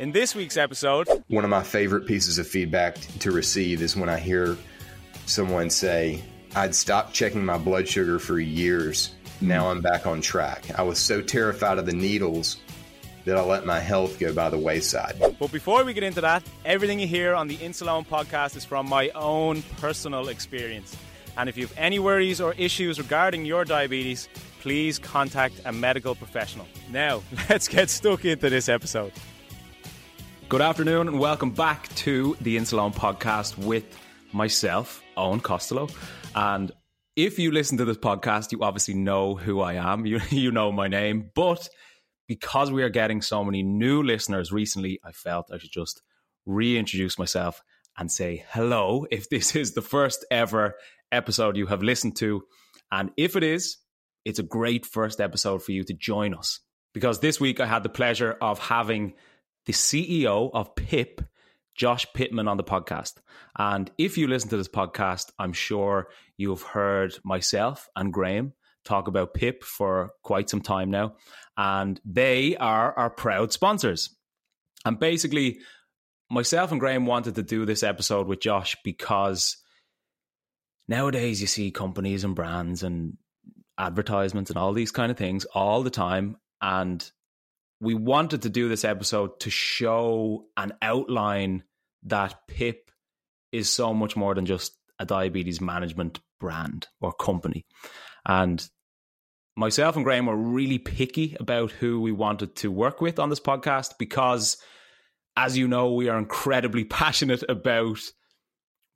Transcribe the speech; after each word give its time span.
In 0.00 0.10
this 0.10 0.34
week's 0.34 0.56
episode, 0.56 1.06
one 1.28 1.44
of 1.44 1.50
my 1.50 1.62
favorite 1.62 2.04
pieces 2.04 2.38
of 2.38 2.48
feedback 2.48 2.96
to 3.20 3.30
receive 3.30 3.80
is 3.80 3.94
when 3.94 4.08
I 4.08 4.18
hear 4.18 4.56
someone 5.26 5.70
say, 5.70 6.20
I'd 6.56 6.74
stopped 6.74 7.14
checking 7.14 7.44
my 7.44 7.58
blood 7.58 7.86
sugar 7.86 8.18
for 8.18 8.40
years. 8.40 9.14
Now 9.40 9.70
I'm 9.70 9.80
back 9.80 10.04
on 10.04 10.20
track. 10.20 10.64
I 10.76 10.82
was 10.82 10.98
so 10.98 11.20
terrified 11.20 11.78
of 11.78 11.86
the 11.86 11.92
needles 11.92 12.56
that 13.24 13.36
I 13.36 13.42
let 13.42 13.66
my 13.66 13.78
health 13.78 14.18
go 14.18 14.32
by 14.32 14.48
the 14.50 14.58
wayside. 14.58 15.14
But 15.38 15.52
before 15.52 15.84
we 15.84 15.94
get 15.94 16.02
into 16.02 16.20
that, 16.22 16.42
everything 16.64 16.98
you 16.98 17.06
hear 17.06 17.36
on 17.36 17.46
the 17.46 17.56
Insuleoin 17.58 18.04
podcast 18.04 18.56
is 18.56 18.64
from 18.64 18.88
my 18.88 19.10
own 19.10 19.62
personal 19.80 20.26
experience. 20.26 20.96
And 21.36 21.48
if 21.48 21.56
you 21.56 21.68
have 21.68 21.78
any 21.78 22.00
worries 22.00 22.40
or 22.40 22.52
issues 22.54 22.98
regarding 22.98 23.44
your 23.44 23.64
diabetes, 23.64 24.28
please 24.60 24.98
contact 24.98 25.54
a 25.64 25.72
medical 25.72 26.16
professional. 26.16 26.66
Now, 26.90 27.22
let's 27.48 27.68
get 27.68 27.90
stuck 27.90 28.24
into 28.24 28.50
this 28.50 28.68
episode. 28.68 29.12
Good 30.46 30.60
afternoon 30.60 31.08
and 31.08 31.18
welcome 31.18 31.52
back 31.52 31.88
to 31.96 32.36
the 32.42 32.58
Insuleoin 32.58 32.94
podcast 32.94 33.56
with 33.56 33.84
myself, 34.30 35.02
Eoin 35.16 35.42
Costello. 35.42 35.88
And 36.34 36.70
if 37.16 37.38
you 37.38 37.50
listen 37.50 37.78
to 37.78 37.86
this 37.86 37.96
podcast, 37.96 38.52
you 38.52 38.62
obviously 38.62 38.92
know 38.92 39.36
who 39.36 39.62
I 39.62 39.74
am. 39.74 40.04
You, 40.04 40.20
you 40.30 40.52
know 40.52 40.70
my 40.70 40.86
name. 40.86 41.30
But 41.34 41.68
because 42.28 42.70
we 42.70 42.82
are 42.82 42.90
getting 42.90 43.22
so 43.22 43.42
many 43.42 43.62
new 43.62 44.02
listeners 44.02 44.52
recently, 44.52 45.00
I 45.02 45.12
felt 45.12 45.50
I 45.50 45.56
should 45.56 45.72
just 45.72 46.02
reintroduce 46.44 47.18
myself 47.18 47.62
and 47.96 48.12
say 48.12 48.44
hello 48.50 49.06
if 49.10 49.30
this 49.30 49.56
is 49.56 49.72
the 49.72 49.82
first 49.82 50.26
ever 50.30 50.74
episode 51.10 51.56
you 51.56 51.66
have 51.66 51.82
listened 51.82 52.16
to. 52.16 52.42
And 52.92 53.10
if 53.16 53.34
it 53.34 53.42
is, 53.42 53.78
it's 54.26 54.38
a 54.38 54.44
great 54.44 54.84
first 54.84 55.22
episode 55.22 55.62
for 55.62 55.72
you 55.72 55.84
to 55.84 55.94
join 55.94 56.34
us. 56.34 56.60
Because 56.92 57.20
this 57.20 57.40
week 57.40 57.60
I 57.60 57.66
had 57.66 57.82
the 57.82 57.88
pleasure 57.88 58.36
of 58.40 58.58
having 58.58 59.14
the 59.66 59.72
CEO 59.72 60.50
of 60.52 60.74
PIP, 60.74 61.22
Josh 61.74 62.06
Pittman, 62.14 62.48
on 62.48 62.56
the 62.56 62.64
podcast. 62.64 63.14
And 63.58 63.90
if 63.98 64.18
you 64.18 64.26
listen 64.26 64.50
to 64.50 64.56
this 64.56 64.68
podcast, 64.68 65.32
I'm 65.38 65.52
sure 65.52 66.08
you've 66.36 66.62
heard 66.62 67.14
myself 67.24 67.88
and 67.96 68.12
Graham 68.12 68.52
talk 68.84 69.08
about 69.08 69.34
PIP 69.34 69.64
for 69.64 70.10
quite 70.22 70.50
some 70.50 70.60
time 70.60 70.90
now. 70.90 71.14
And 71.56 72.00
they 72.04 72.56
are 72.56 72.92
our 72.96 73.10
proud 73.10 73.52
sponsors. 73.52 74.14
And 74.84 74.98
basically, 74.98 75.60
myself 76.30 76.70
and 76.70 76.80
Graham 76.80 77.06
wanted 77.06 77.36
to 77.36 77.42
do 77.42 77.64
this 77.64 77.82
episode 77.82 78.26
with 78.26 78.40
Josh 78.40 78.76
because 78.84 79.56
nowadays 80.88 81.40
you 81.40 81.46
see 81.46 81.70
companies 81.70 82.24
and 82.24 82.34
brands 82.34 82.82
and 82.82 83.16
advertisements 83.78 84.50
and 84.50 84.58
all 84.58 84.72
these 84.72 84.90
kind 84.90 85.10
of 85.10 85.16
things 85.16 85.44
all 85.46 85.82
the 85.82 85.90
time. 85.90 86.36
And 86.60 87.08
we 87.80 87.94
wanted 87.94 88.42
to 88.42 88.48
do 88.48 88.68
this 88.68 88.84
episode 88.84 89.40
to 89.40 89.50
show 89.50 90.46
and 90.56 90.72
outline 90.80 91.64
that 92.04 92.46
PIP 92.48 92.90
is 93.52 93.70
so 93.70 93.94
much 93.94 94.16
more 94.16 94.34
than 94.34 94.46
just 94.46 94.76
a 94.98 95.06
diabetes 95.06 95.60
management 95.60 96.20
brand 96.40 96.88
or 97.00 97.12
company. 97.12 97.66
And 98.26 98.66
myself 99.56 99.96
and 99.96 100.04
Graham 100.04 100.26
were 100.26 100.36
really 100.36 100.78
picky 100.78 101.36
about 101.38 101.70
who 101.70 102.00
we 102.00 102.12
wanted 102.12 102.56
to 102.56 102.70
work 102.70 103.00
with 103.00 103.18
on 103.18 103.30
this 103.30 103.40
podcast 103.40 103.94
because, 103.98 104.56
as 105.36 105.56
you 105.56 105.68
know, 105.68 105.92
we 105.92 106.08
are 106.08 106.18
incredibly 106.18 106.84
passionate 107.00 107.42
about 107.48 107.98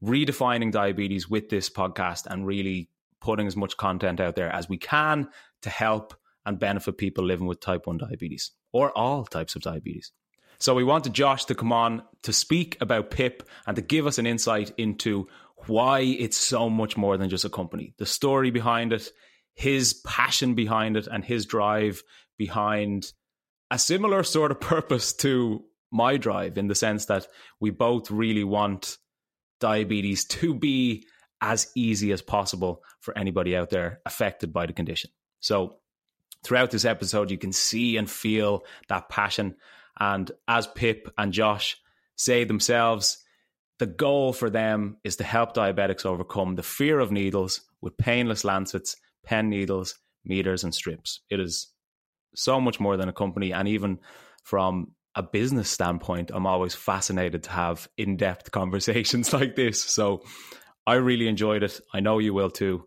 redefining 0.02 0.70
diabetes 0.70 1.28
with 1.28 1.48
this 1.48 1.68
podcast 1.68 2.26
and 2.26 2.46
really 2.46 2.90
putting 3.20 3.46
as 3.46 3.56
much 3.56 3.76
content 3.76 4.20
out 4.20 4.36
there 4.36 4.50
as 4.50 4.68
we 4.68 4.78
can 4.78 5.28
to 5.62 5.70
help 5.70 6.14
and 6.48 6.58
benefit 6.58 6.96
people 6.96 7.24
living 7.24 7.46
with 7.46 7.60
type 7.60 7.86
1 7.86 7.98
diabetes 7.98 8.52
or 8.72 8.90
all 8.96 9.24
types 9.24 9.54
of 9.54 9.60
diabetes. 9.60 10.10
So 10.58 10.74
we 10.74 10.82
wanted 10.82 11.12
Josh 11.12 11.44
to 11.44 11.54
come 11.54 11.72
on 11.72 12.02
to 12.22 12.32
speak 12.32 12.78
about 12.80 13.10
PIP 13.10 13.48
and 13.66 13.76
to 13.76 13.82
give 13.82 14.06
us 14.06 14.18
an 14.18 14.26
insight 14.26 14.72
into 14.78 15.28
why 15.66 16.00
it's 16.00 16.38
so 16.38 16.70
much 16.70 16.96
more 16.96 17.18
than 17.18 17.28
just 17.28 17.44
a 17.44 17.50
company, 17.50 17.94
the 17.98 18.06
story 18.06 18.50
behind 18.50 18.94
it, 18.94 19.10
his 19.54 19.92
passion 19.92 20.54
behind 20.54 20.96
it, 20.96 21.06
and 21.06 21.22
his 21.22 21.44
drive 21.44 22.02
behind 22.38 23.12
a 23.70 23.78
similar 23.78 24.22
sort 24.22 24.50
of 24.50 24.60
purpose 24.74 25.12
to 25.12 25.62
my 25.90 26.16
drive 26.16 26.56
in 26.56 26.66
the 26.66 26.74
sense 26.74 27.06
that 27.06 27.26
we 27.60 27.70
both 27.70 28.10
really 28.10 28.44
want 28.44 28.96
diabetes 29.60 30.24
to 30.24 30.54
be 30.54 31.04
as 31.42 31.70
easy 31.76 32.10
as 32.10 32.22
possible 32.22 32.82
for 33.00 33.16
anybody 33.16 33.54
out 33.54 33.70
there 33.70 34.00
affected 34.06 34.52
by 34.52 34.66
the 34.66 34.72
condition. 34.72 35.10
So 35.40 35.76
throughout 36.44 36.70
this 36.70 36.84
episode, 36.84 37.30
you 37.30 37.38
can 37.38 37.52
see 37.52 37.96
and 37.96 38.10
feel 38.10 38.64
that 38.88 39.08
passion. 39.08 39.56
And 39.98 40.30
as 40.46 40.66
Pip 40.66 41.12
and 41.18 41.32
Josh 41.32 41.76
say 42.16 42.44
themselves, 42.44 43.24
the 43.78 43.86
goal 43.86 44.32
for 44.32 44.50
them 44.50 44.96
is 45.04 45.16
to 45.16 45.24
help 45.24 45.54
diabetics 45.54 46.04
overcome 46.04 46.56
the 46.56 46.62
fear 46.62 46.98
of 46.98 47.12
needles 47.12 47.62
with 47.80 47.96
painless 47.96 48.44
lancets, 48.44 48.96
pen 49.24 49.48
needles, 49.48 49.96
meters, 50.24 50.64
and 50.64 50.74
strips. 50.74 51.20
It 51.30 51.40
is 51.40 51.68
so 52.34 52.60
much 52.60 52.80
more 52.80 52.96
than 52.96 53.08
a 53.08 53.12
company. 53.12 53.52
And 53.52 53.68
even 53.68 53.98
from 54.42 54.92
a 55.14 55.22
business 55.22 55.70
standpoint, 55.70 56.30
I'm 56.32 56.46
always 56.46 56.74
fascinated 56.74 57.44
to 57.44 57.50
have 57.50 57.88
in 57.96 58.16
depth 58.16 58.50
conversations 58.52 59.32
like 59.32 59.56
this. 59.56 59.82
So 59.82 60.22
I 60.86 60.94
really 60.94 61.28
enjoyed 61.28 61.62
it. 61.62 61.80
I 61.92 62.00
know 62.00 62.18
you 62.18 62.34
will 62.34 62.50
too. 62.50 62.84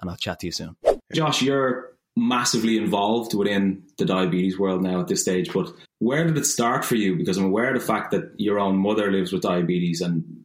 And 0.00 0.10
I'll 0.10 0.16
chat 0.16 0.40
to 0.40 0.46
you 0.46 0.52
soon. 0.52 0.76
Josh, 1.12 1.40
you're 1.40 1.93
massively 2.16 2.76
involved 2.76 3.34
within 3.34 3.82
the 3.98 4.04
diabetes 4.04 4.58
world 4.58 4.82
now 4.82 5.00
at 5.00 5.08
this 5.08 5.22
stage. 5.22 5.52
But 5.52 5.72
where 5.98 6.24
did 6.24 6.38
it 6.38 6.46
start 6.46 6.84
for 6.84 6.94
you? 6.94 7.16
Because 7.16 7.36
I'm 7.36 7.46
aware 7.46 7.74
of 7.74 7.80
the 7.80 7.86
fact 7.86 8.12
that 8.12 8.32
your 8.36 8.58
own 8.58 8.76
mother 8.76 9.10
lives 9.10 9.32
with 9.32 9.42
diabetes, 9.42 10.00
and 10.00 10.44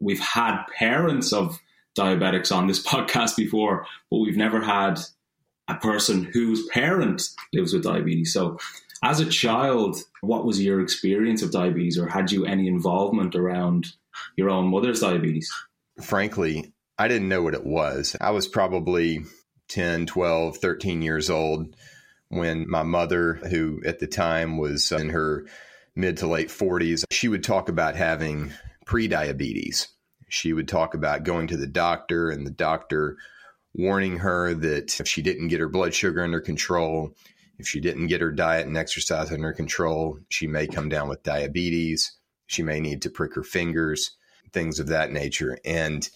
we've 0.00 0.20
had 0.20 0.64
parents 0.78 1.32
of 1.32 1.58
diabetics 1.96 2.54
on 2.54 2.66
this 2.66 2.82
podcast 2.86 3.36
before, 3.36 3.86
but 4.10 4.18
we've 4.18 4.36
never 4.36 4.60
had 4.60 4.98
a 5.68 5.74
person 5.74 6.24
whose 6.24 6.66
parent 6.68 7.28
lives 7.52 7.72
with 7.72 7.84
diabetes. 7.84 8.32
So, 8.32 8.58
as 9.04 9.18
a 9.18 9.26
child, 9.26 9.96
what 10.20 10.44
was 10.44 10.62
your 10.62 10.80
experience 10.80 11.42
of 11.42 11.50
diabetes, 11.50 11.98
or 11.98 12.06
had 12.06 12.30
you 12.30 12.46
any 12.46 12.68
involvement 12.68 13.34
around 13.34 13.88
your 14.36 14.48
own 14.48 14.68
mother's 14.68 15.00
diabetes? 15.00 15.52
Frankly, 16.00 16.72
I 16.98 17.08
didn't 17.08 17.28
know 17.28 17.42
what 17.42 17.54
it 17.54 17.66
was. 17.66 18.16
I 18.20 18.30
was 18.30 18.46
probably 18.46 19.24
10, 19.72 20.06
12, 20.06 20.58
13 20.58 21.00
years 21.00 21.30
old 21.30 21.74
when 22.28 22.68
my 22.68 22.82
mother, 22.82 23.34
who 23.34 23.80
at 23.86 24.00
the 24.00 24.06
time 24.06 24.58
was 24.58 24.92
in 24.92 25.08
her 25.08 25.46
mid 25.96 26.18
to 26.18 26.26
late 26.26 26.48
40s, 26.48 27.04
she 27.10 27.28
would 27.28 27.42
talk 27.42 27.68
about 27.70 27.96
having 27.96 28.52
prediabetes. 28.86 29.88
She 30.28 30.52
would 30.52 30.68
talk 30.68 30.94
about 30.94 31.24
going 31.24 31.46
to 31.48 31.56
the 31.56 31.66
doctor, 31.66 32.30
and 32.30 32.46
the 32.46 32.50
doctor 32.50 33.16
warning 33.74 34.18
her 34.18 34.52
that 34.54 35.00
if 35.00 35.08
she 35.08 35.22
didn't 35.22 35.48
get 35.48 35.60
her 35.60 35.68
blood 35.68 35.94
sugar 35.94 36.22
under 36.22 36.40
control, 36.40 37.14
if 37.58 37.66
she 37.66 37.80
didn't 37.80 38.08
get 38.08 38.20
her 38.20 38.32
diet 38.32 38.66
and 38.66 38.76
exercise 38.76 39.32
under 39.32 39.52
control, 39.52 40.18
she 40.28 40.46
may 40.46 40.66
come 40.66 40.88
down 40.88 41.08
with 41.08 41.22
diabetes. 41.22 42.12
She 42.46 42.62
may 42.62 42.80
need 42.80 43.02
to 43.02 43.10
prick 43.10 43.34
her 43.34 43.42
fingers, 43.42 44.16
things 44.52 44.80
of 44.80 44.88
that 44.88 45.12
nature. 45.12 45.58
And 45.64 46.06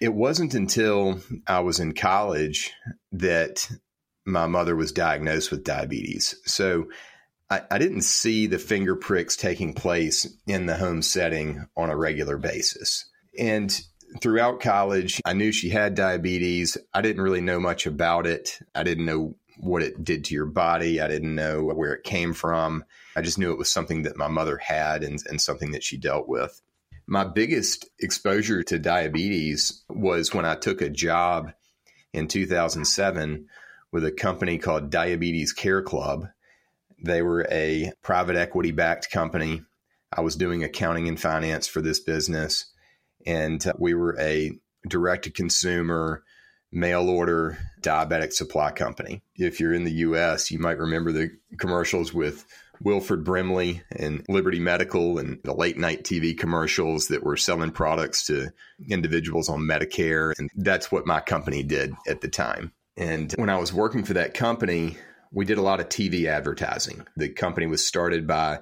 it 0.00 0.12
wasn't 0.12 0.54
until 0.54 1.20
I 1.46 1.60
was 1.60 1.80
in 1.80 1.94
college 1.94 2.72
that 3.12 3.68
my 4.26 4.46
mother 4.46 4.74
was 4.74 4.92
diagnosed 4.92 5.50
with 5.50 5.64
diabetes. 5.64 6.34
So 6.46 6.86
I, 7.50 7.62
I, 7.70 7.78
didn't 7.78 8.02
see 8.02 8.46
the 8.46 8.58
finger 8.58 8.96
pricks 8.96 9.36
taking 9.36 9.74
place 9.74 10.26
in 10.46 10.66
the 10.66 10.76
home 10.76 11.02
setting 11.02 11.66
on 11.76 11.90
a 11.90 11.96
regular 11.96 12.38
basis. 12.38 13.08
And 13.38 13.78
throughout 14.22 14.60
college, 14.60 15.20
I 15.24 15.34
knew 15.34 15.52
she 15.52 15.68
had 15.68 15.94
diabetes. 15.94 16.78
I 16.92 17.02
didn't 17.02 17.22
really 17.22 17.40
know 17.42 17.60
much 17.60 17.86
about 17.86 18.26
it. 18.26 18.58
I 18.74 18.82
didn't 18.82 19.04
know 19.04 19.36
what 19.58 19.82
it 19.82 20.02
did 20.02 20.24
to 20.24 20.34
your 20.34 20.46
body. 20.46 21.00
I 21.00 21.08
didn't 21.08 21.34
know 21.34 21.64
where 21.64 21.92
it 21.92 22.02
came 22.02 22.32
from. 22.32 22.84
I 23.14 23.22
just 23.22 23.38
knew 23.38 23.52
it 23.52 23.58
was 23.58 23.70
something 23.70 24.02
that 24.02 24.16
my 24.16 24.28
mother 24.28 24.56
had 24.56 25.04
and, 25.04 25.22
and 25.28 25.40
something 25.40 25.72
that 25.72 25.84
she 25.84 25.96
dealt 25.96 26.28
with. 26.28 26.60
My 27.06 27.24
biggest 27.24 27.88
exposure 27.98 28.62
to 28.64 28.78
diabetes 28.78 29.84
was 29.88 30.32
when 30.32 30.44
I 30.44 30.54
took 30.54 30.80
a 30.80 30.88
job 30.88 31.52
in 32.12 32.28
2007 32.28 33.46
with 33.92 34.04
a 34.04 34.12
company 34.12 34.58
called 34.58 34.90
Diabetes 34.90 35.52
Care 35.52 35.82
Club. 35.82 36.28
They 37.02 37.20
were 37.20 37.46
a 37.50 37.92
private 38.02 38.36
equity 38.36 38.70
backed 38.70 39.10
company. 39.10 39.62
I 40.10 40.22
was 40.22 40.36
doing 40.36 40.64
accounting 40.64 41.08
and 41.08 41.20
finance 41.20 41.66
for 41.66 41.82
this 41.82 42.00
business, 42.00 42.72
and 43.26 43.62
we 43.78 43.94
were 43.94 44.16
a 44.18 44.52
direct 44.88 45.24
to 45.24 45.30
consumer 45.30 46.24
mail 46.72 47.08
order 47.08 47.58
diabetic 47.82 48.32
supply 48.32 48.70
company. 48.72 49.22
If 49.36 49.60
you're 49.60 49.74
in 49.74 49.84
the 49.84 49.92
US, 49.92 50.50
you 50.50 50.58
might 50.58 50.78
remember 50.78 51.12
the 51.12 51.30
commercials 51.58 52.14
with 52.14 52.46
Wilford 52.80 53.24
Brimley 53.24 53.82
and 53.90 54.24
Liberty 54.28 54.60
Medical 54.60 55.18
and 55.18 55.38
the 55.44 55.54
late 55.54 55.78
night 55.78 56.04
TV 56.04 56.36
commercials 56.36 57.08
that 57.08 57.22
were 57.22 57.36
selling 57.36 57.70
products 57.70 58.24
to 58.26 58.50
individuals 58.88 59.48
on 59.48 59.60
Medicare. 59.60 60.32
And 60.38 60.50
that's 60.56 60.92
what 60.92 61.06
my 61.06 61.20
company 61.20 61.62
did 61.62 61.94
at 62.06 62.20
the 62.20 62.28
time. 62.28 62.72
And 62.96 63.32
when 63.32 63.50
I 63.50 63.58
was 63.58 63.72
working 63.72 64.04
for 64.04 64.14
that 64.14 64.34
company, 64.34 64.96
we 65.32 65.44
did 65.44 65.58
a 65.58 65.62
lot 65.62 65.80
of 65.80 65.88
TV 65.88 66.26
advertising. 66.26 67.06
The 67.16 67.28
company 67.28 67.66
was 67.66 67.86
started 67.86 68.26
by 68.26 68.60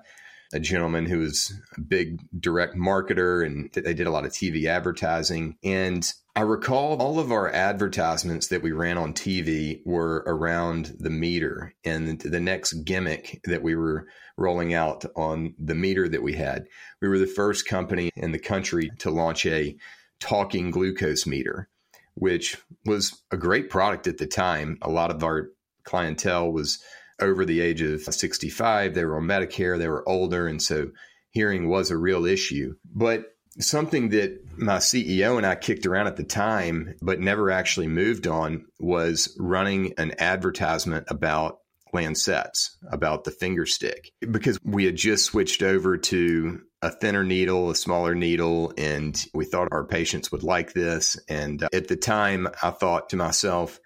a 0.54 0.60
gentleman 0.60 1.06
who 1.06 1.18
was 1.18 1.52
a 1.76 1.80
big 1.80 2.20
direct 2.38 2.76
marketer 2.76 3.44
and 3.44 3.70
they 3.72 3.94
did 3.94 4.06
a 4.06 4.10
lot 4.10 4.24
of 4.24 4.32
TV 4.32 4.66
advertising. 4.66 5.56
And 5.62 6.10
I 6.34 6.40
recall 6.40 7.00
all 7.00 7.18
of 7.18 7.30
our 7.30 7.50
advertisements 7.50 8.48
that 8.48 8.62
we 8.62 8.72
ran 8.72 8.96
on 8.96 9.12
TV 9.12 9.80
were 9.84 10.24
around 10.26 10.96
the 10.98 11.10
meter 11.10 11.74
and 11.84 12.18
the 12.20 12.40
next 12.40 12.72
gimmick 12.84 13.40
that 13.44 13.62
we 13.62 13.76
were 13.76 14.06
rolling 14.38 14.72
out 14.72 15.04
on 15.14 15.54
the 15.58 15.74
meter 15.74 16.08
that 16.08 16.22
we 16.22 16.32
had. 16.32 16.64
We 17.02 17.08
were 17.08 17.18
the 17.18 17.26
first 17.26 17.68
company 17.68 18.10
in 18.16 18.32
the 18.32 18.38
country 18.38 18.90
to 19.00 19.10
launch 19.10 19.44
a 19.44 19.76
talking 20.20 20.70
glucose 20.70 21.26
meter 21.26 21.68
which 22.14 22.58
was 22.84 23.22
a 23.30 23.36
great 23.36 23.70
product 23.70 24.06
at 24.06 24.18
the 24.18 24.26
time. 24.26 24.78
A 24.82 24.90
lot 24.90 25.10
of 25.10 25.24
our 25.24 25.50
clientele 25.84 26.52
was 26.52 26.82
over 27.20 27.44
the 27.44 27.60
age 27.60 27.82
of 27.82 28.02
65. 28.02 28.94
They 28.94 29.04
were 29.04 29.16
on 29.16 29.24
Medicare, 29.24 29.78
they 29.78 29.88
were 29.88 30.08
older. 30.08 30.46
And 30.46 30.60
so 30.60 30.90
hearing 31.30 31.68
was 31.68 31.90
a 31.90 31.96
real 31.96 32.26
issue. 32.26 32.74
But 32.84 33.26
something 33.58 34.10
that 34.10 34.40
my 34.56 34.78
CEO 34.78 35.36
and 35.36 35.46
I 35.46 35.54
kicked 35.54 35.86
around 35.86 36.06
at 36.06 36.16
the 36.16 36.24
time, 36.24 36.94
but 37.02 37.20
never 37.20 37.50
actually 37.50 37.88
moved 37.88 38.26
on, 38.26 38.66
was 38.80 39.34
running 39.38 39.94
an 39.98 40.14
advertisement 40.18 41.06
about 41.08 41.58
lancets, 41.92 42.76
about 42.90 43.24
the 43.24 43.30
finger 43.30 43.66
stick, 43.66 44.10
because 44.30 44.58
we 44.64 44.84
had 44.84 44.96
just 44.96 45.26
switched 45.26 45.62
over 45.62 45.98
to 45.98 46.60
a 46.80 46.90
thinner 46.90 47.22
needle, 47.22 47.70
a 47.70 47.76
smaller 47.76 48.14
needle, 48.14 48.72
and 48.76 49.24
we 49.34 49.44
thought 49.44 49.68
our 49.70 49.84
patients 49.84 50.32
would 50.32 50.42
like 50.42 50.72
this. 50.72 51.16
And 51.28 51.62
uh, 51.62 51.68
at 51.72 51.88
the 51.88 51.96
time, 51.96 52.48
I 52.62 52.70
thought 52.70 53.10
to 53.10 53.16
myself, 53.16 53.78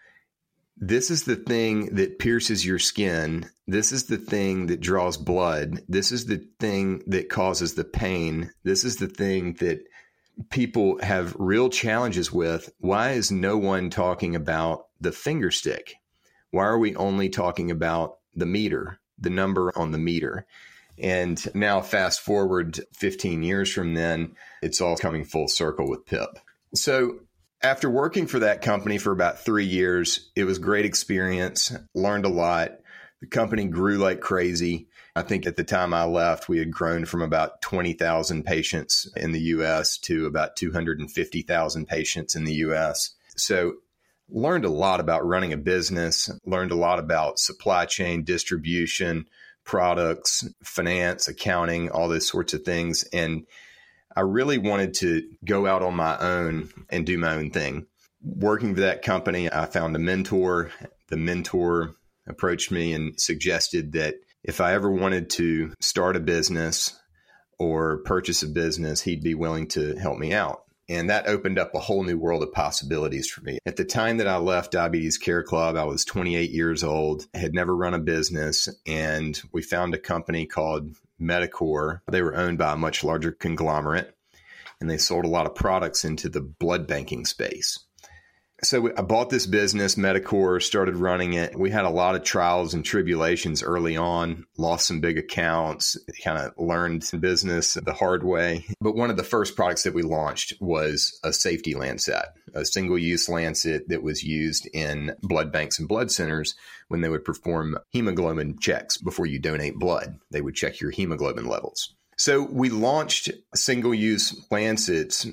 this 0.76 1.10
is 1.10 1.24
the 1.24 1.36
thing 1.36 1.94
that 1.94 2.18
pierces 2.18 2.64
your 2.64 2.78
skin. 2.78 3.48
This 3.66 3.92
is 3.92 4.04
the 4.04 4.18
thing 4.18 4.66
that 4.66 4.80
draws 4.80 5.16
blood. 5.16 5.80
This 5.88 6.12
is 6.12 6.26
the 6.26 6.46
thing 6.60 7.02
that 7.06 7.30
causes 7.30 7.74
the 7.74 7.84
pain. 7.84 8.50
This 8.62 8.84
is 8.84 8.96
the 8.96 9.08
thing 9.08 9.54
that 9.54 9.80
people 10.50 10.98
have 11.02 11.34
real 11.38 11.70
challenges 11.70 12.30
with. 12.30 12.70
Why 12.78 13.12
is 13.12 13.32
no 13.32 13.56
one 13.56 13.88
talking 13.88 14.36
about 14.36 14.86
the 15.00 15.12
finger 15.12 15.50
stick? 15.50 15.94
Why 16.50 16.64
are 16.64 16.78
we 16.78 16.94
only 16.94 17.30
talking 17.30 17.70
about 17.70 18.18
the 18.34 18.46
meter, 18.46 19.00
the 19.18 19.30
number 19.30 19.76
on 19.76 19.92
the 19.92 19.98
meter? 19.98 20.46
And 20.98 21.42
now, 21.54 21.82
fast 21.82 22.20
forward 22.20 22.80
15 22.94 23.42
years 23.42 23.70
from 23.70 23.94
then, 23.94 24.34
it's 24.62 24.80
all 24.80 24.96
coming 24.96 25.24
full 25.24 25.48
circle 25.48 25.88
with 25.88 26.06
PIP. 26.06 26.38
So, 26.74 27.20
after 27.62 27.90
working 27.90 28.26
for 28.26 28.40
that 28.40 28.62
company 28.62 28.98
for 28.98 29.12
about 29.12 29.40
three 29.40 29.64
years, 29.64 30.30
it 30.36 30.44
was 30.44 30.58
great 30.58 30.84
experience, 30.84 31.74
learned 31.94 32.24
a 32.24 32.30
lot. 32.30 32.72
The 33.20 33.26
company 33.26 33.66
grew 33.66 33.96
like 33.98 34.20
crazy. 34.20 34.88
I 35.14 35.22
think 35.22 35.46
at 35.46 35.56
the 35.56 35.64
time 35.64 35.94
I 35.94 36.04
left, 36.04 36.48
we 36.48 36.58
had 36.58 36.70
grown 36.70 37.06
from 37.06 37.22
about 37.22 37.62
20,000 37.62 38.44
patients 38.44 39.10
in 39.16 39.32
the 39.32 39.40
US 39.40 39.96
to 39.98 40.26
about 40.26 40.56
250,000 40.56 41.86
patients 41.86 42.34
in 42.34 42.44
the 42.44 42.54
US. 42.54 43.14
So, 43.36 43.76
learned 44.28 44.64
a 44.64 44.70
lot 44.70 45.00
about 45.00 45.24
running 45.24 45.52
a 45.52 45.56
business, 45.56 46.28
learned 46.44 46.72
a 46.72 46.76
lot 46.76 46.98
about 46.98 47.38
supply 47.38 47.86
chain, 47.86 48.24
distribution, 48.24 49.26
products, 49.64 50.46
finance, 50.62 51.28
accounting, 51.28 51.90
all 51.90 52.08
those 52.08 52.28
sorts 52.28 52.52
of 52.52 52.62
things. 52.62 53.04
And 53.12 53.46
I 54.16 54.22
really 54.22 54.56
wanted 54.56 54.94
to 54.94 55.28
go 55.44 55.66
out 55.66 55.82
on 55.82 55.94
my 55.94 56.16
own 56.18 56.70
and 56.88 57.04
do 57.04 57.18
my 57.18 57.34
own 57.34 57.50
thing. 57.50 57.86
Working 58.22 58.74
for 58.74 58.80
that 58.80 59.02
company, 59.02 59.52
I 59.52 59.66
found 59.66 59.94
a 59.94 60.00
mentor. 60.00 60.70
The 61.08 61.18
mentor 61.18 61.92
approached 62.26 62.72
me 62.72 62.94
and 62.94 63.20
suggested 63.20 63.92
that 63.92 64.14
if 64.42 64.60
I 64.60 64.72
ever 64.72 64.90
wanted 64.90 65.30
to 65.30 65.74
start 65.80 66.16
a 66.16 66.20
business 66.20 66.98
or 67.58 67.98
purchase 67.98 68.42
a 68.42 68.48
business, 68.48 69.02
he'd 69.02 69.22
be 69.22 69.34
willing 69.34 69.68
to 69.68 69.96
help 69.96 70.18
me 70.18 70.32
out. 70.32 70.62
And 70.88 71.10
that 71.10 71.26
opened 71.26 71.58
up 71.58 71.74
a 71.74 71.80
whole 71.80 72.04
new 72.04 72.16
world 72.16 72.42
of 72.42 72.52
possibilities 72.52 73.28
for 73.28 73.42
me. 73.42 73.58
At 73.66 73.76
the 73.76 73.84
time 73.84 74.18
that 74.18 74.28
I 74.28 74.36
left 74.36 74.72
Diabetes 74.72 75.18
Care 75.18 75.42
Club, 75.42 75.76
I 75.76 75.84
was 75.84 76.04
28 76.04 76.50
years 76.50 76.84
old, 76.84 77.26
had 77.34 77.54
never 77.54 77.74
run 77.74 77.94
a 77.94 77.98
business, 77.98 78.68
and 78.86 79.40
we 79.52 79.62
found 79.62 79.94
a 79.94 79.98
company 79.98 80.46
called 80.46 80.90
Medicor. 81.20 82.00
They 82.10 82.22
were 82.22 82.36
owned 82.36 82.58
by 82.58 82.74
a 82.74 82.76
much 82.76 83.02
larger 83.02 83.32
conglomerate, 83.32 84.15
and 84.80 84.90
they 84.90 84.98
sold 84.98 85.24
a 85.24 85.28
lot 85.28 85.46
of 85.46 85.54
products 85.54 86.04
into 86.04 86.28
the 86.28 86.40
blood 86.40 86.86
banking 86.86 87.24
space 87.24 87.86
so 88.62 88.90
I 88.96 89.02
bought 89.02 89.28
this 89.30 89.46
business, 89.46 89.96
Medicor, 89.96 90.62
started 90.62 90.96
running 90.96 91.34
it. 91.34 91.58
We 91.58 91.70
had 91.70 91.84
a 91.84 91.90
lot 91.90 92.14
of 92.14 92.22
trials 92.22 92.72
and 92.72 92.84
tribulations 92.84 93.62
early 93.62 93.96
on, 93.96 94.44
lost 94.56 94.86
some 94.86 95.00
big 95.00 95.18
accounts, 95.18 95.96
kind 96.24 96.38
of 96.38 96.52
learned 96.56 97.08
business 97.20 97.74
the 97.74 97.92
hard 97.92 98.24
way. 98.24 98.64
But 98.80 98.96
one 98.96 99.10
of 99.10 99.16
the 99.16 99.22
first 99.22 99.56
products 99.56 99.82
that 99.82 99.94
we 99.94 100.02
launched 100.02 100.54
was 100.60 101.18
a 101.22 101.32
safety 101.32 101.74
lancet, 101.74 102.24
a 102.54 102.64
single 102.64 102.98
use 102.98 103.28
lancet 103.28 103.88
that 103.88 104.02
was 104.02 104.22
used 104.22 104.68
in 104.72 105.14
blood 105.22 105.52
banks 105.52 105.78
and 105.78 105.88
blood 105.88 106.10
centers 106.10 106.54
when 106.88 107.02
they 107.02 107.08
would 107.08 107.24
perform 107.24 107.78
hemoglobin 107.90 108.58
checks 108.58 108.96
before 108.96 109.26
you 109.26 109.38
donate 109.38 109.78
blood. 109.78 110.16
They 110.30 110.40
would 110.40 110.54
check 110.54 110.80
your 110.80 110.90
hemoglobin 110.90 111.46
levels. 111.46 111.95
So 112.16 112.42
we 112.42 112.70
launched 112.70 113.30
single 113.54 113.94
use 113.94 114.46
lancets 114.50 115.26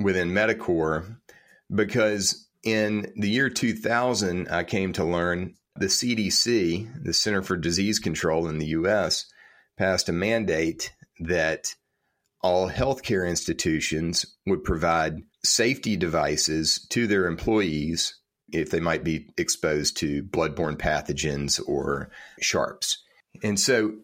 within 0.00 0.30
Medicor 0.30 1.16
because 1.74 2.48
in 2.62 3.12
the 3.16 3.28
year 3.28 3.50
2000, 3.50 4.48
I 4.48 4.64
came 4.64 4.92
to 4.94 5.04
learn 5.04 5.54
the 5.76 5.86
CDC, 5.86 7.04
the 7.04 7.12
Center 7.12 7.42
for 7.42 7.56
Disease 7.56 7.98
Control 7.98 8.48
in 8.48 8.58
the 8.58 8.66
US, 8.66 9.26
passed 9.76 10.08
a 10.08 10.12
mandate 10.12 10.92
that 11.20 11.74
all 12.40 12.68
healthcare 12.68 13.28
institutions 13.28 14.26
would 14.46 14.64
provide 14.64 15.22
safety 15.44 15.96
devices 15.96 16.86
to 16.90 17.06
their 17.06 17.26
employees 17.26 18.18
if 18.52 18.70
they 18.70 18.80
might 18.80 19.02
be 19.02 19.28
exposed 19.38 19.96
to 19.96 20.22
bloodborne 20.24 20.76
pathogens 20.76 21.60
or 21.66 22.10
sharps. 22.40 23.02
And 23.42 23.58
so 23.58 23.94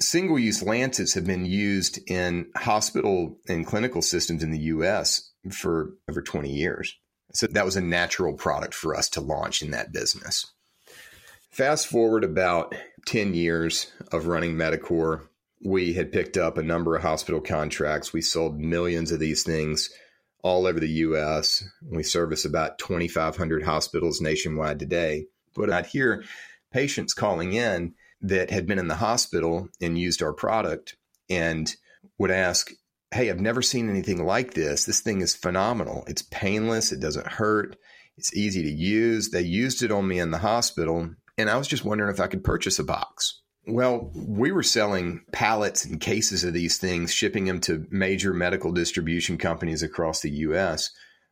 single 0.00 0.38
use 0.38 0.62
lancets 0.62 1.14
have 1.14 1.26
been 1.26 1.44
used 1.44 1.98
in 2.08 2.46
hospital 2.56 3.38
and 3.48 3.66
clinical 3.66 4.02
systems 4.02 4.42
in 4.42 4.50
the 4.50 4.58
US 4.58 5.32
for 5.50 5.94
over 6.08 6.22
20 6.22 6.50
years. 6.50 6.94
So 7.32 7.46
that 7.48 7.64
was 7.64 7.76
a 7.76 7.80
natural 7.80 8.34
product 8.34 8.74
for 8.74 8.94
us 8.94 9.08
to 9.10 9.20
launch 9.20 9.62
in 9.62 9.72
that 9.72 9.92
business. 9.92 10.46
Fast 11.50 11.88
forward 11.88 12.24
about 12.24 12.74
10 13.06 13.34
years 13.34 13.90
of 14.12 14.26
running 14.26 14.54
Medicor, 14.54 15.26
we 15.64 15.94
had 15.94 16.12
picked 16.12 16.36
up 16.36 16.56
a 16.56 16.62
number 16.62 16.94
of 16.94 17.02
hospital 17.02 17.40
contracts. 17.40 18.12
We 18.12 18.22
sold 18.22 18.60
millions 18.60 19.10
of 19.10 19.18
these 19.18 19.42
things 19.42 19.90
all 20.42 20.66
over 20.66 20.78
the 20.78 20.88
US. 20.88 21.64
We 21.82 22.02
service 22.04 22.44
about 22.44 22.78
2,500 22.78 23.64
hospitals 23.64 24.20
nationwide 24.20 24.78
today. 24.78 25.26
But 25.56 25.70
I'd 25.70 25.86
hear 25.86 26.22
patients 26.72 27.12
calling 27.12 27.54
in 27.54 27.94
that 28.20 28.50
had 28.50 28.66
been 28.66 28.78
in 28.78 28.88
the 28.88 28.96
hospital 28.96 29.68
and 29.80 29.98
used 29.98 30.22
our 30.22 30.32
product 30.32 30.96
and 31.30 31.74
would 32.18 32.30
ask, 32.30 32.70
Hey, 33.10 33.30
I've 33.30 33.40
never 33.40 33.62
seen 33.62 33.88
anything 33.88 34.24
like 34.24 34.52
this. 34.52 34.84
This 34.84 35.00
thing 35.00 35.22
is 35.22 35.34
phenomenal. 35.34 36.04
It's 36.08 36.22
painless, 36.22 36.92
it 36.92 37.00
doesn't 37.00 37.26
hurt, 37.26 37.76
it's 38.18 38.36
easy 38.36 38.62
to 38.64 38.70
use. 38.70 39.30
They 39.30 39.42
used 39.42 39.82
it 39.82 39.92
on 39.92 40.06
me 40.06 40.18
in 40.18 40.30
the 40.30 40.38
hospital, 40.38 41.08
and 41.38 41.48
I 41.48 41.56
was 41.56 41.68
just 41.68 41.84
wondering 41.84 42.12
if 42.12 42.20
I 42.20 42.26
could 42.26 42.44
purchase 42.44 42.78
a 42.78 42.84
box. 42.84 43.40
Well, 43.66 44.10
we 44.14 44.50
were 44.50 44.62
selling 44.62 45.24
pallets 45.32 45.84
and 45.84 46.00
cases 46.00 46.42
of 46.42 46.52
these 46.52 46.78
things, 46.78 47.12
shipping 47.12 47.44
them 47.44 47.60
to 47.62 47.86
major 47.90 48.34
medical 48.34 48.72
distribution 48.72 49.38
companies 49.38 49.82
across 49.82 50.20
the 50.20 50.30
US. 50.30 50.90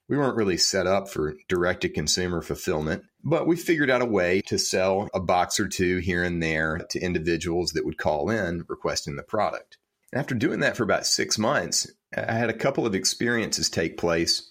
We 0.09 0.17
weren't 0.17 0.37
really 0.37 0.57
set 0.57 0.87
up 0.87 1.09
for 1.09 1.35
direct 1.49 1.81
to 1.83 1.89
consumer 1.89 2.41
fulfillment, 2.41 3.05
but 3.25 3.47
we 3.47 3.57
figured 3.57 3.91
out 3.91 4.03
a 4.03 4.07
way 4.07 4.41
to 4.47 4.59
sell 4.59 5.09
a 5.13 5.21
box 5.21 5.59
or 5.59 5.67
two 5.67 5.99
here 5.99 6.23
and 6.23 6.41
there 6.43 6.79
to 6.91 7.01
individuals 7.01 7.73
that 7.73 7.85
would 7.85 7.99
call 7.99 8.31
in 8.31 8.65
requesting 8.69 9.17
the 9.17 9.25
product. 9.25 9.79
And 10.13 10.21
After 10.21 10.35
doing 10.35 10.61
that 10.61 10.77
for 10.77 10.85
about 10.85 11.07
six 11.07 11.39
months, 11.39 11.91
I 12.17 12.33
had 12.33 12.51
a 12.51 12.57
couple 12.57 12.87
of 12.87 12.95
experiences 12.95 13.69
take 13.69 13.99
place, 13.99 14.49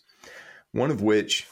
one 0.74 0.92
of 0.92 1.02
which 1.02 1.48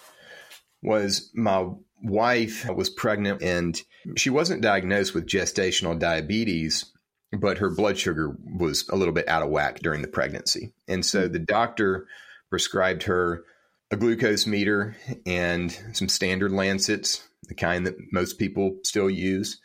was 0.81 1.31
my 1.33 1.69
wife 2.03 2.69
was 2.69 2.89
pregnant 2.89 3.41
and 3.41 3.81
she 4.17 4.29
wasn't 4.29 4.62
diagnosed 4.62 5.13
with 5.13 5.25
gestational 5.25 5.98
diabetes, 5.98 6.91
but 7.31 7.60
her 7.60 7.69
blood 7.69 7.98
sugar 7.98 8.36
was 8.43 8.88
a 8.89 8.98
little 8.98 9.13
bit 9.13 9.29
out 9.29 9.41
of 9.41 9.50
whack 9.50 9.79
during 9.79 10.01
the 10.01 10.10
pregnancy. 10.10 10.74
And 10.89 11.05
so 11.05 11.29
the 11.29 11.39
doctor 11.39 12.05
prescribed 12.50 13.03
her 13.03 13.45
a 13.93 13.95
glucose 13.95 14.47
meter 14.47 14.97
and 15.23 15.71
some 15.93 16.09
standard 16.09 16.51
lancets, 16.51 17.29
the 17.43 17.53
kind 17.53 17.85
that 17.85 18.12
most 18.12 18.39
people 18.39 18.79
still 18.83 19.09
use, 19.09 19.59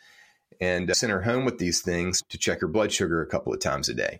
and 0.61 0.89
uh, 0.89 0.93
sent 0.93 1.11
her 1.11 1.23
home 1.23 1.45
with 1.45 1.57
these 1.57 1.81
things 1.81 2.21
to 2.29 2.37
check 2.37 2.61
her 2.61 2.67
blood 2.67 2.91
sugar 2.91 3.23
a 3.23 3.27
couple 3.27 3.51
of 3.51 3.59
times 3.59 3.89
a 3.89 3.93
day. 3.95 4.19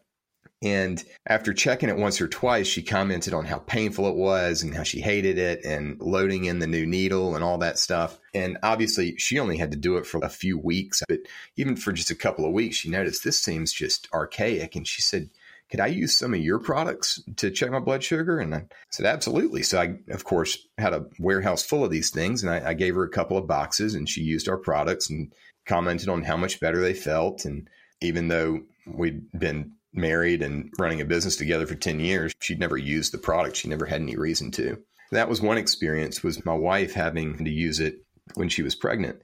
And 0.64 1.02
after 1.28 1.54
checking 1.54 1.90
it 1.90 1.96
once 1.96 2.20
or 2.20 2.28
twice, 2.28 2.66
she 2.66 2.82
commented 2.82 3.36
on 3.36 3.46
how 3.46 3.60
painful 3.60 4.10
it 4.10 4.16
was 4.16 4.64
and 4.64 4.74
how 4.74 4.84
she 4.84 5.00
hated 5.00 5.38
it 5.38 5.64
and 5.64 6.02
loading 6.02 6.46
in 6.46 6.58
the 6.58 6.68
new 6.68 6.88
needle 6.88 7.36
and 7.36 7.44
all 7.44 7.60
that 7.60 7.78
stuff. 7.78 8.20
And 8.34 8.58
obviously, 8.64 9.16
she 9.18 9.38
only 9.38 9.58
had 9.58 9.72
to 9.72 9.78
do 9.78 9.98
it 9.98 10.08
for 10.08 10.20
a 10.24 10.28
few 10.28 10.58
weeks, 10.58 11.04
but 11.08 11.20
even 11.56 11.76
for 11.76 11.94
just 11.94 12.10
a 12.10 12.16
couple 12.16 12.46
of 12.46 12.52
weeks, 12.52 12.78
she 12.78 12.90
noticed 12.90 13.24
this 13.24 13.40
seems 13.40 13.72
just 13.72 14.10
archaic. 14.12 14.76
And 14.76 14.88
she 14.88 15.04
said, 15.04 15.30
could 15.70 15.80
I 15.80 15.88
use 15.88 16.18
some 16.18 16.34
of 16.34 16.40
your 16.40 16.60
products 16.60 17.22
to 17.38 17.52
check 17.52 17.70
my 17.70 17.80
blood 17.80 18.04
sugar? 18.04 18.40
And 18.40 18.56
I 18.56 18.66
said, 18.90 19.06
absolutely. 19.06 19.64
So 19.64 19.80
I, 19.80 19.96
of 20.10 20.24
course, 20.24 20.58
had 20.78 20.94
a 20.94 21.06
warehouse 21.20 21.64
full 21.64 21.84
of 21.84 21.92
these 21.92 22.10
things 22.10 22.44
and 22.44 22.52
I, 22.52 22.70
I 22.70 22.74
gave 22.74 22.96
her 22.96 23.04
a 23.04 23.10
couple 23.10 23.38
of 23.38 23.48
boxes 23.48 23.94
and 23.94 24.10
she 24.10 24.22
used 24.22 24.50
our 24.50 24.58
products 24.58 25.10
and 25.10 25.32
commented 25.66 26.10
on 26.10 26.24
how 26.24 26.38
much 26.38 26.60
better 26.60 26.82
they 26.82 26.94
felt. 26.94 27.46
And 27.46 27.70
even 28.02 28.28
though 28.28 28.62
we'd 28.88 29.32
been 29.32 29.74
married 29.94 30.42
and 30.42 30.72
running 30.80 31.02
a 31.02 31.06
business 31.06 31.36
together 31.36 31.68
for 31.68 31.76
10 31.76 32.00
years, 32.00 32.34
she'd 32.40 32.60
never 32.60 32.78
used 32.78 33.14
the 33.14 33.18
product. 33.18 33.56
She 33.56 33.68
never 33.68 33.86
had 33.86 34.02
any 34.02 34.16
reason 34.16 34.52
to. 34.52 34.82
That 35.12 35.30
was 35.30 35.42
one 35.42 35.58
experience 35.58 36.24
was 36.24 36.46
my 36.46 36.54
wife 36.54 36.94
having 36.94 37.44
to 37.44 37.50
use 37.50 37.80
it 37.80 38.04
when 38.36 38.50
she 38.50 38.62
was 38.64 38.76
pregnant. 38.76 39.22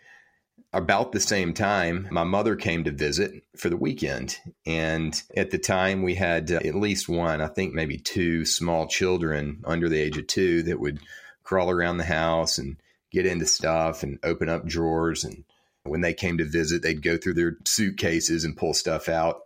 About 0.75 1.13
the 1.13 1.21
same 1.21 1.53
time, 1.53 2.09
my 2.11 2.25
mother 2.25 2.57
came 2.57 2.83
to 2.83 2.91
visit 2.91 3.45
for 3.55 3.69
the 3.69 3.77
weekend. 3.77 4.37
And 4.65 5.19
at 5.37 5.51
the 5.51 5.57
time, 5.57 6.03
we 6.03 6.15
had 6.15 6.51
uh, 6.51 6.55
at 6.65 6.75
least 6.75 7.07
one, 7.07 7.39
I 7.39 7.47
think 7.47 7.73
maybe 7.73 7.97
two 7.97 8.43
small 8.43 8.85
children 8.85 9.63
under 9.63 9.87
the 9.87 10.01
age 10.01 10.17
of 10.17 10.27
two 10.27 10.63
that 10.63 10.81
would 10.81 10.99
crawl 11.45 11.71
around 11.71 11.95
the 11.95 12.03
house 12.03 12.57
and 12.57 12.75
get 13.09 13.25
into 13.25 13.45
stuff 13.45 14.03
and 14.03 14.19
open 14.21 14.49
up 14.49 14.65
drawers. 14.65 15.23
And 15.23 15.45
when 15.83 16.01
they 16.01 16.13
came 16.13 16.39
to 16.39 16.43
visit, 16.43 16.81
they'd 16.81 17.01
go 17.01 17.15
through 17.15 17.35
their 17.35 17.55
suitcases 17.63 18.43
and 18.43 18.57
pull 18.57 18.73
stuff 18.73 19.07
out. 19.07 19.43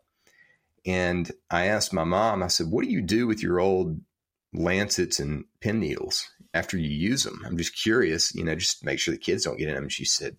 And 0.83 1.31
I 1.51 1.67
asked 1.67 1.93
my 1.93 2.05
mom, 2.05 2.41
I 2.41 2.47
said, 2.47 2.71
what 2.71 2.83
do 2.83 2.89
you 2.89 3.03
do 3.03 3.27
with 3.27 3.43
your 3.43 3.59
old 3.59 4.01
lancets 4.51 5.19
and 5.19 5.45
pen 5.61 5.79
needles 5.79 6.27
after 6.55 6.75
you 6.75 6.89
use 6.89 7.21
them? 7.21 7.43
I'm 7.45 7.55
just 7.57 7.79
curious, 7.79 8.33
you 8.33 8.43
know, 8.43 8.55
just 8.55 8.83
make 8.83 8.97
sure 8.97 9.13
the 9.13 9.19
kids 9.19 9.43
don't 9.43 9.59
get 9.59 9.67
in 9.67 9.75
them. 9.75 9.83
And 9.83 9.91
she 9.91 10.05
said, 10.05 10.37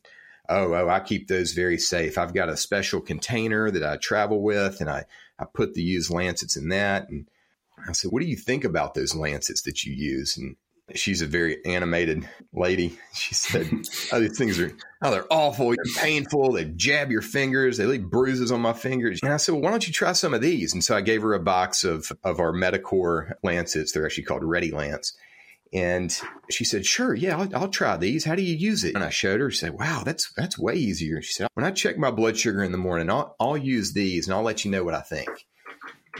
Oh, 0.50 0.74
oh, 0.74 0.88
I 0.88 1.00
keep 1.00 1.28
those 1.28 1.52
very 1.52 1.78
safe. 1.78 2.18
I've 2.18 2.34
got 2.34 2.48
a 2.48 2.56
special 2.56 3.00
container 3.00 3.70
that 3.70 3.84
I 3.84 3.96
travel 3.96 4.42
with 4.42 4.80
and 4.80 4.90
I, 4.90 5.04
I 5.38 5.44
put 5.44 5.74
the 5.74 5.82
used 5.82 6.10
lancets 6.10 6.56
in 6.56 6.68
that. 6.70 7.08
And 7.08 7.28
I 7.88 7.92
said, 7.92 8.10
What 8.10 8.20
do 8.20 8.28
you 8.28 8.36
think 8.36 8.64
about 8.64 8.94
those 8.94 9.14
lancets 9.14 9.62
that 9.62 9.84
you 9.84 9.94
use? 9.94 10.36
And 10.36 10.56
she's 10.94 11.22
a 11.22 11.26
very 11.26 11.64
animated 11.64 12.28
lady. 12.52 12.98
She 13.12 13.34
said, 13.34 13.68
"Oh, 14.12 14.20
these 14.20 14.38
things 14.38 14.58
are 14.58 14.72
oh, 15.02 15.10
they're 15.10 15.32
awful. 15.32 15.68
They're 15.68 16.02
painful. 16.02 16.52
They 16.52 16.64
jab 16.64 17.10
your 17.10 17.22
fingers. 17.22 17.76
They 17.76 17.84
leave 17.84 18.08
bruises 18.08 18.50
on 18.50 18.60
my 18.60 18.72
fingers." 18.72 19.20
And 19.22 19.32
I 19.32 19.36
said, 19.36 19.52
"Well, 19.52 19.62
why 19.62 19.70
don't 19.70 19.86
you 19.86 19.92
try 19.92 20.12
some 20.12 20.32
of 20.32 20.40
these?" 20.40 20.72
And 20.72 20.82
so 20.82 20.96
I 20.96 21.00
gave 21.00 21.22
her 21.22 21.34
a 21.34 21.40
box 21.40 21.84
of 21.84 22.10
of 22.24 22.40
our 22.40 22.52
Medicor 22.52 23.32
lancets. 23.42 23.92
They're 23.92 24.06
actually 24.06 24.24
called 24.24 24.42
Ready 24.42 24.70
Lance. 24.70 25.12
And 25.72 26.16
she 26.50 26.64
said, 26.64 26.84
"Sure, 26.84 27.14
yeah, 27.14 27.38
I'll, 27.38 27.56
I'll, 27.56 27.68
try 27.68 27.96
these. 27.96 28.24
How 28.24 28.34
do 28.34 28.42
you 28.42 28.56
use 28.56 28.82
it?" 28.82 28.94
And 28.94 29.04
I 29.04 29.10
showed 29.10 29.40
her. 29.40 29.50
She 29.50 29.58
said, 29.58 29.78
"Wow, 29.78 30.02
that's 30.04 30.32
that's 30.36 30.58
way 30.58 30.74
easier." 30.74 31.22
She 31.22 31.32
said, 31.32 31.48
"When 31.54 31.64
I 31.64 31.70
check 31.70 31.96
my 31.96 32.10
blood 32.10 32.36
sugar 32.36 32.62
in 32.64 32.72
the 32.72 32.78
morning, 32.78 33.08
I'll, 33.08 33.36
I'll 33.38 33.56
use 33.56 33.92
these, 33.92 34.26
and 34.26 34.34
I'll 34.34 34.42
let 34.42 34.64
you 34.64 34.70
know 34.70 34.82
what 34.82 34.94
I 34.94 35.00
think." 35.00 35.28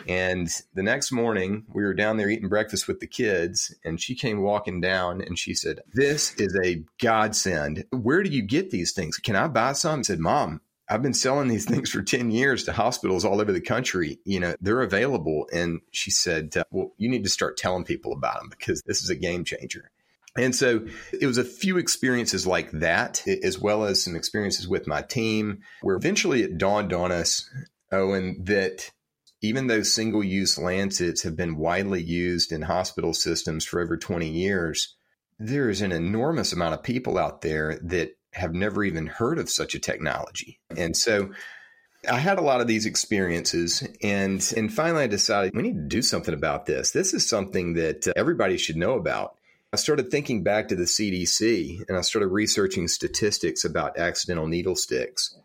And 0.07 0.49
the 0.75 0.83
next 0.83 1.13
morning, 1.13 1.65
we 1.69 1.83
were 1.83 1.95
down 1.95 2.17
there 2.17 2.29
eating 2.29 2.49
breakfast 2.49 2.89
with 2.89 3.01
the 3.01 3.07
kids, 3.07 3.75
and 3.85 4.01
she 4.01 4.15
came 4.15 4.43
walking 4.43 4.81
down 4.81 5.21
and 5.21 5.39
she 5.39 5.55
said, 5.55 5.81
This 5.93 6.35
is 6.37 6.59
a 6.65 6.83
godsend. 7.01 7.85
Where 7.91 8.23
do 8.23 8.31
you 8.31 8.43
get 8.43 8.71
these 8.71 8.93
things? 8.93 9.19
Can 9.19 9.37
I 9.37 9.49
buy 9.49 9.73
some? 9.73 10.01
I 10.01 10.03
said, 10.03 10.21
Mom, 10.21 10.61
I've 10.91 11.03
been 11.03 11.15
selling 11.15 11.49
these 11.49 11.65
things 11.69 11.91
for 11.91 12.03
10 12.03 12.31
years 12.31 12.65
to 12.65 12.73
hospitals 12.73 13.25
all 13.25 13.41
over 13.41 13.53
the 13.53 13.61
country. 13.61 14.19
You 14.25 14.41
know, 14.41 14.55
they're 14.61 14.83
available. 14.83 15.49
And 15.53 15.81
she 15.93 16.11
said, 16.11 16.57
uh, 16.57 16.65
Well, 16.71 16.93
you 16.99 17.09
need 17.09 17.25
to 17.25 17.31
start 17.31 17.57
telling 17.57 17.85
people 17.85 18.13
about 18.13 18.41
them 18.41 18.49
because 18.51 18.83
this 18.83 19.03
is 19.03 19.11
a 19.11 19.15
game 19.15 19.45
changer. 19.45 19.91
And 20.37 20.55
so 20.55 20.87
it 21.13 21.27
was 21.27 21.39
a 21.39 21.45
few 21.45 21.77
experiences 21.77 22.47
like 22.47 22.71
that, 22.73 23.27
as 23.27 23.59
well 23.59 23.85
as 23.85 24.05
some 24.05 24.15
experiences 24.15 24.69
with 24.69 24.87
my 24.87 25.03
team, 25.03 25.61
where 25.83 25.97
eventually 25.97 26.43
it 26.43 26.57
dawned 26.57 26.93
on 26.93 27.11
us, 27.11 27.51
Eoin, 27.93 28.47
that 28.47 28.93
even 29.43 29.67
though 29.67 29.83
single 29.83 30.23
use 30.23 30.57
lancets 30.57 31.23
have 31.23 31.37
been 31.37 31.57
widely 31.57 32.01
used 32.01 32.53
in 32.53 32.63
hospital 32.63 33.13
systems 33.13 33.65
for 33.65 33.81
over 33.81 33.97
20 33.97 34.29
years, 34.29 34.95
there 35.39 35.69
is 35.69 35.81
an 35.81 35.91
enormous 35.91 36.53
amount 36.53 36.75
of 36.75 36.83
people 36.83 37.19
out 37.19 37.41
there 37.41 37.81
that 37.83 38.13
have 38.33 38.55
never 38.55 38.85
even 38.85 39.07
heard 39.07 39.39
of 39.39 39.51
such 39.51 39.75
a 39.75 39.81
technology. 39.81 40.59
And 40.77 40.97
so 40.97 41.31
I 42.09 42.19
had 42.19 42.39
a 42.39 42.43
lot 42.43 42.61
of 42.61 42.67
these 42.67 42.87
experiences 42.87 43.87
and 44.03 44.53
and 44.57 44.73
finally 44.73 45.05
I 45.05 45.09
decided 45.09 45.55
we 45.55 45.63
need 45.63 45.75
to 45.75 45.97
do 45.97 46.03
something 46.03 46.35
about 46.35 46.67
this. 46.67 46.93
This 46.93 47.13
is 47.13 47.29
something 47.29 47.75
that 47.75 48.09
uh, 48.09 48.13
everybody 48.17 48.57
should 48.57 48.77
know 48.77 48.95
about. 48.95 49.37
I 49.73 49.77
started 49.77 50.11
thinking 50.11 50.43
back 50.43 50.69
to 50.69 50.77
the 50.77 50.85
CDC 50.85 51.85
and 51.89 51.97
I 51.97 52.01
started 52.01 52.29
researching 52.29 52.89
statistics 52.89 53.65
about 53.65 53.99
accidental 53.99 54.47
needle 54.47 54.77
sticks. 54.77 55.37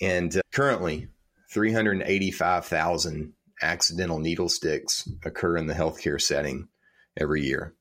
And 0.00 0.36
uh, 0.36 0.40
currently 0.52 1.08
385,000 1.50 3.32
accidental 3.60 4.18
needle 4.18 4.48
sticks 4.48 5.08
occur 5.24 5.56
in 5.56 5.66
the 5.66 5.74
healthcare 5.74 6.20
setting 6.20 6.68
every 7.16 7.44
year. 7.44 7.74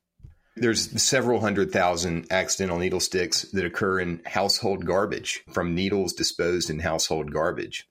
There's 0.59 1.01
several 1.01 1.39
hundred 1.39 1.71
thousand 1.71 2.27
accidental 2.31 2.79
needle 2.79 2.99
sticks 2.99 3.43
that 3.53 3.65
occur 3.65 3.99
in 3.99 4.21
household 4.25 4.85
garbage 4.85 5.43
from 5.51 5.75
needles 5.75 6.13
disposed 6.13 6.69
in 6.69 6.79
household 6.79 7.31
garbage. 7.31 7.87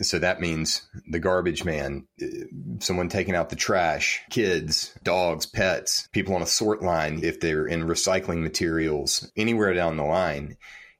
So 0.00 0.18
that 0.18 0.40
means 0.40 0.82
the 1.08 1.20
garbage 1.20 1.64
man, 1.64 2.08
eh, 2.20 2.44
someone 2.80 3.08
taking 3.08 3.36
out 3.36 3.50
the 3.50 3.56
trash, 3.56 4.20
kids, 4.28 4.92
dogs, 5.04 5.46
pets, 5.46 6.08
people 6.12 6.34
on 6.34 6.42
a 6.42 6.46
sort 6.46 6.82
line, 6.82 7.20
if 7.22 7.38
they're 7.38 7.66
in 7.66 7.84
recycling 7.84 8.42
materials, 8.42 9.30
anywhere 9.36 9.72
down 9.72 9.96
the 9.96 10.02
line. 10.02 10.56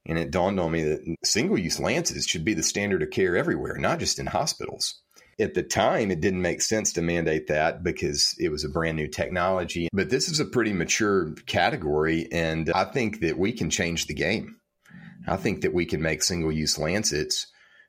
And 0.07 0.19
it 0.19 0.31
dawned 0.31 0.61
on 0.61 0.71
me 0.71 0.85
that 0.85 1.17
single 1.25 1.59
use 1.59 1.81
lances 1.81 2.27
should 2.27 2.45
be 2.45 2.55
the 2.55 2.63
standard 2.63 3.03
of 3.03 3.11
care 3.11 3.37
everywhere, 3.37 3.79
not 3.79 3.99
just 3.99 4.19
in 4.19 4.27
hospitals. 4.27 5.01
At 5.39 5.55
the 5.55 5.63
time, 5.63 6.11
it 6.11 6.21
didn't 6.21 6.43
make 6.43 6.63
sense 6.63 6.93
to 6.93 7.03
mandate 7.03 7.49
that 7.49 7.83
because 7.83 8.35
it 8.39 8.51
was 8.51 8.65
a 8.65 8.69
brand 8.69 8.97
new 8.97 9.09
technology. 9.09 9.89
But 9.93 10.11
this 10.11 10.29
is 10.29 10.41
a 10.41 10.45
pretty 10.45 10.73
mature 10.73 11.33
category, 11.47 12.29
and 12.31 12.71
I 12.71 12.85
think 12.85 13.21
that 13.21 13.39
we 13.39 13.53
can 13.53 13.71
change 13.71 14.07
the 14.07 14.15
game. 14.15 14.57
I 15.27 15.37
think 15.37 15.63
that 15.63 15.75
we 15.75 15.87
can 15.87 16.03
make 16.03 16.23
single 16.23 16.53
use 16.53 16.79
lancets 16.79 17.47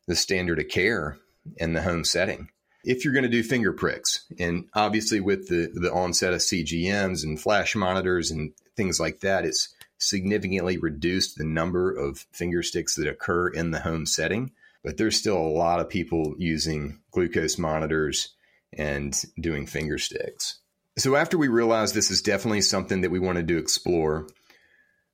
the 0.07 0.15
standard 0.15 0.59
of 0.59 0.67
care 0.69 1.17
in 1.57 1.73
the 1.73 1.81
home 1.81 2.03
setting. 2.03 2.49
If 2.83 3.03
you're 3.03 3.13
going 3.13 3.23
to 3.23 3.29
do 3.29 3.43
finger 3.43 3.73
pricks, 3.73 4.25
and 4.39 4.65
obviously 4.73 5.19
with 5.19 5.47
the, 5.47 5.71
the 5.73 5.91
onset 5.91 6.33
of 6.33 6.39
CGMs 6.39 7.23
and 7.23 7.39
flash 7.39 7.75
monitors 7.75 8.29
and 8.29 8.53
things 8.77 8.99
like 8.99 9.21
that, 9.21 9.45
it's 9.45 9.73
significantly 9.97 10.77
reduced 10.77 11.37
the 11.37 11.43
number 11.43 11.91
of 11.91 12.25
finger 12.31 12.61
sticks 12.61 12.95
that 12.95 13.07
occur 13.07 13.47
in 13.49 13.71
the 13.71 13.79
home 13.79 14.05
setting 14.05 14.51
but 14.85 14.97
there's 14.97 15.17
still 15.17 15.37
a 15.37 15.57
lot 15.57 15.79
of 15.79 15.89
people 15.89 16.35
using 16.37 17.01
glucose 17.09 17.57
monitors 17.57 18.35
and 18.71 19.19
doing 19.41 19.65
finger 19.65 19.97
sticks. 19.97 20.59
So, 20.95 21.15
after 21.15 21.37
we 21.39 21.47
realized 21.47 21.95
this 21.95 22.11
is 22.11 22.21
definitely 22.21 22.61
something 22.61 23.01
that 23.01 23.09
we 23.09 23.19
wanted 23.19 23.47
to 23.47 23.57
explore, 23.57 24.27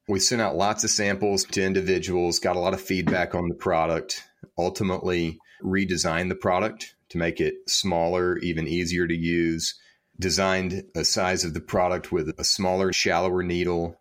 we 0.10 0.20
sent 0.20 0.42
out 0.42 0.58
lots 0.58 0.84
of 0.84 0.90
samples 0.90 1.46
to 1.46 1.64
individuals, 1.64 2.38
got 2.38 2.58
a 2.58 2.60
lot 2.60 2.74
of 2.74 2.82
feedback 2.82 3.34
on 3.34 3.48
the 3.48 3.56
product, 3.56 4.22
ultimately 4.58 5.40
redesigned 5.64 6.28
the 6.28 6.36
product 6.36 6.94
to 7.10 7.18
make 7.18 7.40
it 7.40 7.56
smaller, 7.68 8.38
even 8.40 8.68
easier 8.68 9.08
to 9.08 9.16
use, 9.16 9.80
designed 10.20 10.84
a 10.96 11.06
size 11.06 11.46
of 11.46 11.54
the 11.54 11.62
product 11.62 12.12
with 12.12 12.30
a 12.38 12.44
smaller, 12.44 12.92
shallower 12.92 13.42
needle. 13.42 14.01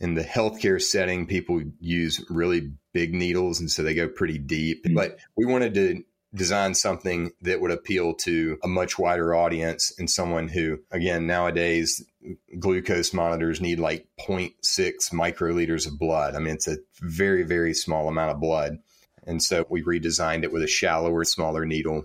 In 0.00 0.14
the 0.14 0.24
healthcare 0.24 0.80
setting, 0.80 1.26
people 1.26 1.62
use 1.78 2.24
really 2.30 2.72
big 2.92 3.12
needles, 3.12 3.60
and 3.60 3.70
so 3.70 3.82
they 3.82 3.94
go 3.94 4.08
pretty 4.08 4.38
deep. 4.38 4.84
Mm-hmm. 4.84 4.94
But 4.94 5.18
we 5.36 5.44
wanted 5.44 5.74
to 5.74 6.02
design 6.34 6.74
something 6.74 7.32
that 7.42 7.60
would 7.60 7.70
appeal 7.70 8.14
to 8.14 8.58
a 8.62 8.68
much 8.68 8.98
wider 8.98 9.34
audience 9.34 9.92
and 9.98 10.08
someone 10.08 10.48
who, 10.48 10.78
again, 10.90 11.26
nowadays 11.26 12.04
glucose 12.58 13.12
monitors 13.12 13.60
need 13.60 13.80
like 13.80 14.06
0.6 14.20 14.52
microliters 15.12 15.86
of 15.86 15.98
blood. 15.98 16.34
I 16.34 16.38
mean, 16.38 16.54
it's 16.54 16.68
a 16.68 16.78
very, 17.00 17.42
very 17.42 17.74
small 17.74 18.08
amount 18.08 18.30
of 18.30 18.40
blood. 18.40 18.78
And 19.26 19.42
so 19.42 19.66
we 19.68 19.82
redesigned 19.82 20.44
it 20.44 20.52
with 20.52 20.62
a 20.62 20.68
shallower, 20.68 21.24
smaller 21.24 21.66
needle. 21.66 22.04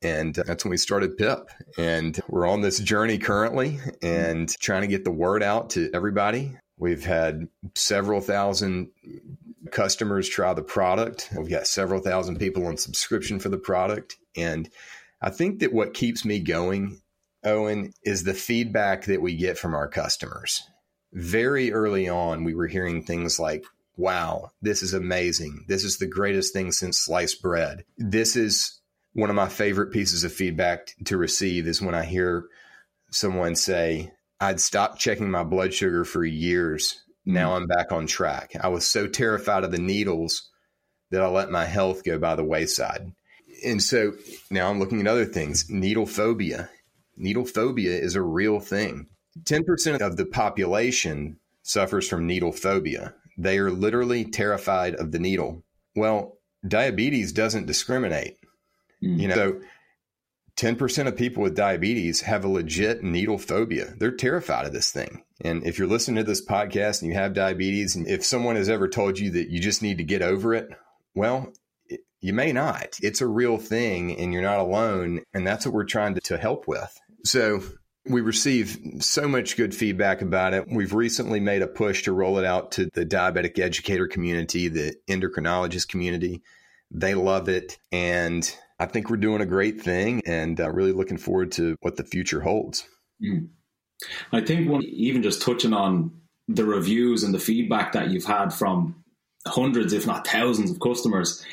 And 0.00 0.34
that's 0.34 0.64
when 0.64 0.70
we 0.70 0.76
started 0.76 1.16
PIP. 1.16 1.50
And 1.76 2.18
we're 2.28 2.46
on 2.46 2.60
this 2.60 2.78
journey 2.78 3.18
currently 3.18 3.78
and 4.00 4.48
trying 4.60 4.82
to 4.82 4.88
get 4.88 5.04
the 5.04 5.10
word 5.10 5.42
out 5.42 5.70
to 5.70 5.90
everybody. 5.92 6.56
We've 6.78 7.04
had 7.04 7.48
several 7.74 8.20
thousand 8.20 8.90
customers 9.70 10.28
try 10.28 10.54
the 10.54 10.62
product. 10.62 11.28
We've 11.36 11.50
got 11.50 11.66
several 11.66 12.00
thousand 12.00 12.38
people 12.38 12.66
on 12.66 12.76
subscription 12.76 13.40
for 13.40 13.48
the 13.48 13.58
product. 13.58 14.16
And 14.36 14.70
I 15.20 15.30
think 15.30 15.60
that 15.60 15.72
what 15.72 15.94
keeps 15.94 16.24
me 16.24 16.38
going, 16.38 17.00
Eoin, 17.44 17.92
is 18.04 18.24
the 18.24 18.34
feedback 18.34 19.06
that 19.06 19.20
we 19.20 19.36
get 19.36 19.58
from 19.58 19.74
our 19.74 19.88
customers. 19.88 20.62
Very 21.12 21.72
early 21.72 22.08
on, 22.08 22.44
we 22.44 22.54
were 22.54 22.68
hearing 22.68 23.02
things 23.02 23.38
like, 23.38 23.64
wow, 23.96 24.52
this 24.62 24.82
is 24.82 24.94
amazing. 24.94 25.64
This 25.66 25.82
is 25.82 25.98
the 25.98 26.06
greatest 26.06 26.52
thing 26.52 26.70
since 26.70 26.98
sliced 26.98 27.42
bread. 27.42 27.84
This 27.96 28.36
is 28.36 28.80
one 29.14 29.30
of 29.30 29.36
my 29.36 29.48
favorite 29.48 29.92
pieces 29.92 30.22
of 30.22 30.32
feedback 30.32 30.94
to 31.06 31.16
receive 31.16 31.66
is 31.66 31.82
when 31.82 31.94
I 31.94 32.04
hear 32.04 32.44
someone 33.10 33.56
say, 33.56 34.12
I'd 34.40 34.60
stopped 34.60 35.00
checking 35.00 35.30
my 35.30 35.44
blood 35.44 35.74
sugar 35.74 36.04
for 36.04 36.24
years 36.24 37.02
now 37.28 37.56
I'm 37.56 37.66
back 37.66 37.92
on 37.92 38.06
track. 38.06 38.52
I 38.58 38.68
was 38.68 38.86
so 38.86 39.06
terrified 39.06 39.62
of 39.62 39.70
the 39.70 39.78
needles 39.78 40.48
that 41.10 41.20
I 41.20 41.28
let 41.28 41.50
my 41.50 41.66
health 41.66 42.02
go 42.02 42.18
by 42.18 42.34
the 42.34 42.44
wayside. 42.44 43.12
And 43.62 43.82
so 43.82 44.14
now 44.50 44.70
I'm 44.70 44.78
looking 44.78 45.02
at 45.02 45.06
other 45.06 45.26
things. 45.26 45.68
Needle 45.68 46.06
phobia. 46.06 46.70
Needle 47.18 47.44
phobia 47.44 47.98
is 47.98 48.14
a 48.14 48.22
real 48.22 48.60
thing. 48.60 49.08
10% 49.42 50.00
of 50.00 50.16
the 50.16 50.24
population 50.24 51.38
suffers 51.62 52.08
from 52.08 52.26
needle 52.26 52.52
phobia. 52.52 53.14
They 53.36 53.58
are 53.58 53.70
literally 53.70 54.24
terrified 54.24 54.94
of 54.94 55.12
the 55.12 55.18
needle. 55.18 55.64
Well, 55.94 56.38
diabetes 56.66 57.32
doesn't 57.32 57.66
discriminate. 57.66 58.38
Mm. 59.02 59.20
You 59.20 59.28
know, 59.28 59.34
so 59.34 59.60
10% 60.58 61.06
of 61.06 61.16
people 61.16 61.42
with 61.42 61.54
diabetes 61.54 62.22
have 62.22 62.44
a 62.44 62.48
legit 62.48 63.04
needle 63.04 63.38
phobia. 63.38 63.94
They're 63.96 64.10
terrified 64.10 64.66
of 64.66 64.72
this 64.72 64.90
thing. 64.90 65.22
And 65.40 65.64
if 65.64 65.78
you're 65.78 65.86
listening 65.86 66.16
to 66.16 66.28
this 66.28 66.44
podcast 66.44 67.00
and 67.00 67.08
you 67.08 67.16
have 67.16 67.32
diabetes, 67.32 67.94
and 67.94 68.08
if 68.08 68.24
someone 68.24 68.56
has 68.56 68.68
ever 68.68 68.88
told 68.88 69.20
you 69.20 69.30
that 69.30 69.50
you 69.50 69.60
just 69.60 69.82
need 69.82 69.98
to 69.98 70.04
get 70.04 70.20
over 70.20 70.54
it, 70.54 70.68
well, 71.14 71.52
you 72.20 72.32
may 72.32 72.52
not. 72.52 72.98
It's 73.00 73.20
a 73.20 73.26
real 73.28 73.56
thing 73.56 74.16
and 74.18 74.32
you're 74.32 74.42
not 74.42 74.58
alone. 74.58 75.20
And 75.32 75.46
that's 75.46 75.64
what 75.64 75.74
we're 75.74 75.84
trying 75.84 76.16
to, 76.16 76.20
to 76.22 76.36
help 76.36 76.66
with. 76.66 76.92
So 77.24 77.62
we 78.04 78.20
receive 78.20 78.78
so 78.98 79.28
much 79.28 79.56
good 79.56 79.72
feedback 79.72 80.22
about 80.22 80.54
it. 80.54 80.66
We've 80.68 80.92
recently 80.92 81.38
made 81.38 81.62
a 81.62 81.68
push 81.68 82.02
to 82.02 82.12
roll 82.12 82.38
it 82.38 82.44
out 82.44 82.72
to 82.72 82.88
the 82.94 83.06
diabetic 83.06 83.60
educator 83.60 84.08
community, 84.08 84.66
the 84.66 84.96
endocrinologist 85.08 85.86
community. 85.86 86.42
They 86.90 87.14
love 87.14 87.48
it. 87.48 87.78
And 87.92 88.52
I 88.78 88.86
think 88.86 89.10
we're 89.10 89.16
doing 89.16 89.40
a 89.40 89.46
great 89.46 89.80
thing 89.80 90.22
and 90.26 90.60
uh, 90.60 90.70
really 90.70 90.92
looking 90.92 91.18
forward 91.18 91.52
to 91.52 91.76
what 91.80 91.96
the 91.96 92.04
future 92.04 92.40
holds. 92.40 92.86
Mm. 93.22 93.48
I 94.32 94.40
think 94.40 94.70
when, 94.70 94.82
even 94.82 95.22
just 95.22 95.42
touching 95.42 95.72
on 95.72 96.12
the 96.46 96.64
reviews 96.64 97.24
and 97.24 97.34
the 97.34 97.40
feedback 97.40 97.92
that 97.92 98.10
you've 98.10 98.24
had 98.24 98.52
from 98.52 99.04
hundreds, 99.46 99.92
if 99.92 100.06
not 100.06 100.26
thousands, 100.26 100.70
of 100.70 100.80
customers, 100.80 101.44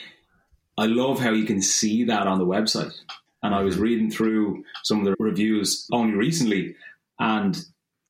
I 0.77 0.85
love 0.85 1.19
how 1.19 1.31
you 1.31 1.45
can 1.45 1.61
see 1.61 2.03
that 2.05 2.27
on 2.27 2.37
the 2.37 2.45
website. 2.45 2.93
And 3.41 3.55
I 3.55 3.61
was 3.61 3.77
reading 3.77 4.11
through 4.11 4.63
some 4.83 4.99
of 4.99 5.05
the 5.05 5.15
reviews 5.19 5.87
only 5.91 6.15
recently, 6.15 6.75
and 7.19 7.57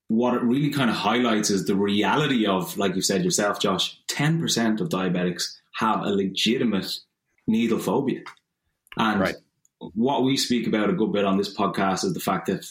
what 0.07 0.35
it 0.35 0.43
really 0.43 0.69
kind 0.69 0.89
of 0.89 0.95
highlights 0.95 1.49
is 1.49 1.65
the 1.65 1.75
reality 1.75 2.45
of, 2.45 2.77
like 2.77 2.95
you 2.95 3.01
said 3.01 3.23
yourself, 3.23 3.59
Josh, 3.59 3.99
10% 4.07 4.79
of 4.79 4.89
diabetics 4.89 5.55
have 5.79 6.01
a 6.01 6.09
legitimate 6.09 6.99
needle 7.47 7.79
phobia. 7.79 8.21
And 8.97 9.19
right. 9.19 9.35
what 9.79 10.23
we 10.23 10.37
speak 10.37 10.67
about 10.67 10.89
a 10.89 10.93
good 10.93 11.11
bit 11.11 11.25
on 11.25 11.37
this 11.37 11.55
podcast 11.55 12.03
is 12.03 12.13
the 12.13 12.19
fact 12.19 12.47
that 12.47 12.65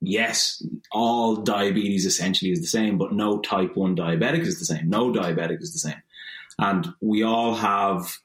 yes, 0.00 0.62
all 0.92 1.36
diabetes 1.36 2.06
essentially 2.06 2.52
is 2.52 2.60
the 2.60 2.66
same, 2.66 2.98
but 2.98 3.12
no 3.12 3.40
type 3.40 3.76
1 3.76 3.96
diabetic 3.96 4.40
is 4.40 4.58
the 4.58 4.64
same. 4.64 4.88
No 4.88 5.12
diabetic 5.12 5.60
is 5.60 5.72
the 5.72 5.78
same. 5.78 6.02
And 6.58 6.88
we 7.00 7.22
all 7.22 7.54
have 7.54 8.16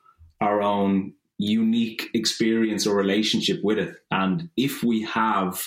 our 0.41 0.61
own 0.61 1.13
unique 1.37 2.09
experience 2.13 2.87
or 2.87 2.95
relationship 2.95 3.59
with 3.63 3.77
it. 3.77 3.95
And 4.11 4.49
if 4.55 4.83
we 4.83 5.03
have 5.03 5.65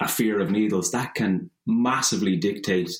a 0.00 0.08
fear 0.08 0.40
of 0.40 0.50
needles, 0.50 0.90
that 0.90 1.14
can 1.14 1.50
massively 1.66 2.36
dictate 2.36 2.90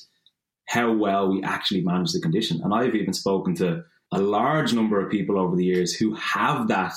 how 0.65 0.93
well 0.93 1.29
we 1.29 1.43
actually 1.43 1.81
manage 1.81 2.13
the 2.13 2.21
condition. 2.21 2.61
And 2.63 2.73
I've 2.73 2.95
even 2.95 3.13
spoken 3.13 3.55
to 3.55 3.83
a 4.11 4.19
large 4.19 4.73
number 4.73 5.03
of 5.03 5.11
people 5.11 5.37
over 5.37 5.55
the 5.55 5.65
years 5.65 5.93
who 5.93 6.13
have 6.15 6.67
that 6.69 6.93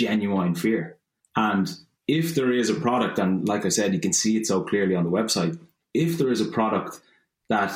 genuine 0.00 0.54
fear. 0.54 0.96
And 1.36 1.70
if 2.08 2.34
there 2.34 2.52
is 2.52 2.70
a 2.70 2.74
product, 2.74 3.18
and 3.18 3.46
like 3.48 3.64
I 3.64 3.68
said, 3.68 3.94
you 3.94 4.00
can 4.00 4.12
see 4.12 4.36
it 4.36 4.46
so 4.46 4.62
clearly 4.62 4.94
on 4.94 5.04
the 5.04 5.10
website, 5.10 5.58
if 5.94 6.18
there 6.18 6.30
is 6.30 6.40
a 6.40 6.52
product 6.58 7.00
that 7.48 7.72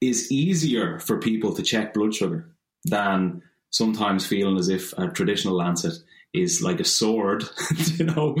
is 0.00 0.30
easier 0.32 0.98
for 0.98 1.18
people 1.18 1.54
to 1.54 1.62
check 1.62 1.94
blood 1.94 2.14
sugar 2.14 2.50
than 2.84 3.42
sometimes 3.70 4.26
feeling 4.26 4.58
as 4.58 4.68
if 4.68 4.92
a 4.94 5.08
traditional 5.08 5.56
lancet 5.56 5.94
is 6.32 6.62
like 6.62 6.80
a 6.80 6.84
sword, 6.84 7.44
you 7.96 8.06
know, 8.06 8.36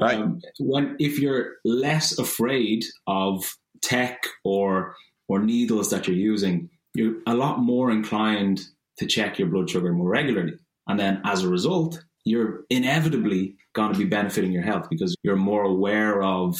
right. 0.00 0.16
um, 0.16 0.40
when 0.58 0.96
if 0.98 1.18
you're 1.18 1.56
less 1.64 2.18
afraid 2.18 2.84
of 3.06 3.56
tech 3.82 4.22
or 4.44 4.94
or 5.28 5.38
needles 5.40 5.90
that 5.90 6.06
you're 6.06 6.16
using, 6.16 6.70
you're 6.94 7.16
a 7.26 7.34
lot 7.34 7.58
more 7.58 7.90
inclined 7.90 8.60
to 8.98 9.06
check 9.06 9.38
your 9.38 9.48
blood 9.48 9.70
sugar 9.70 9.92
more 9.92 10.08
regularly. 10.08 10.54
And 10.86 10.98
then 10.98 11.20
as 11.24 11.42
a 11.42 11.48
result, 11.48 12.02
you're 12.24 12.64
inevitably 12.70 13.56
going 13.74 13.92
to 13.92 13.98
be 13.98 14.04
benefiting 14.04 14.52
your 14.52 14.62
health 14.62 14.88
because 14.90 15.14
you're 15.22 15.36
more 15.36 15.64
aware 15.64 16.22
of 16.22 16.56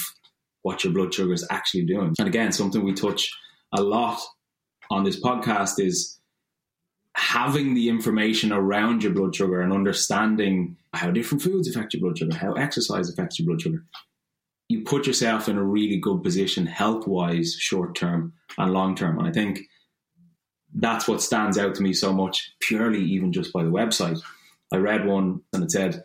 what 0.63 0.83
your 0.83 0.93
blood 0.93 1.13
sugar 1.13 1.33
is 1.33 1.45
actually 1.49 1.85
doing. 1.85 2.13
And 2.19 2.27
again, 2.27 2.51
something 2.51 2.83
we 2.83 2.93
touch 2.93 3.29
a 3.73 3.81
lot 3.81 4.19
on 4.89 5.03
this 5.03 5.21
podcast 5.21 5.79
is 5.79 6.19
having 7.15 7.73
the 7.73 7.89
information 7.89 8.51
around 8.51 9.03
your 9.03 9.13
blood 9.13 9.35
sugar 9.35 9.61
and 9.61 9.71
understanding 9.71 10.75
how 10.93 11.11
different 11.11 11.41
foods 11.41 11.69
affect 11.69 11.93
your 11.93 12.01
blood 12.01 12.17
sugar, 12.17 12.35
how 12.35 12.53
exercise 12.53 13.09
affects 13.09 13.39
your 13.39 13.47
blood 13.47 13.61
sugar. 13.61 13.83
You 14.69 14.83
put 14.83 15.05
yourself 15.05 15.47
in 15.47 15.57
a 15.57 15.63
really 15.63 15.97
good 15.97 16.23
position 16.23 16.65
health 16.65 17.07
wise, 17.07 17.55
short 17.59 17.95
term 17.95 18.33
and 18.57 18.73
long 18.73 18.95
term. 18.95 19.19
And 19.19 19.27
I 19.27 19.31
think 19.31 19.59
that's 20.73 21.07
what 21.07 21.21
stands 21.21 21.57
out 21.57 21.75
to 21.75 21.83
me 21.83 21.93
so 21.93 22.11
much, 22.11 22.51
purely 22.61 23.03
even 23.03 23.31
just 23.31 23.53
by 23.53 23.63
the 23.63 23.69
website 23.69 24.19
I 24.73 24.77
read 24.77 25.05
one 25.05 25.41
and 25.53 25.63
it 25.63 25.71
said, 25.71 26.03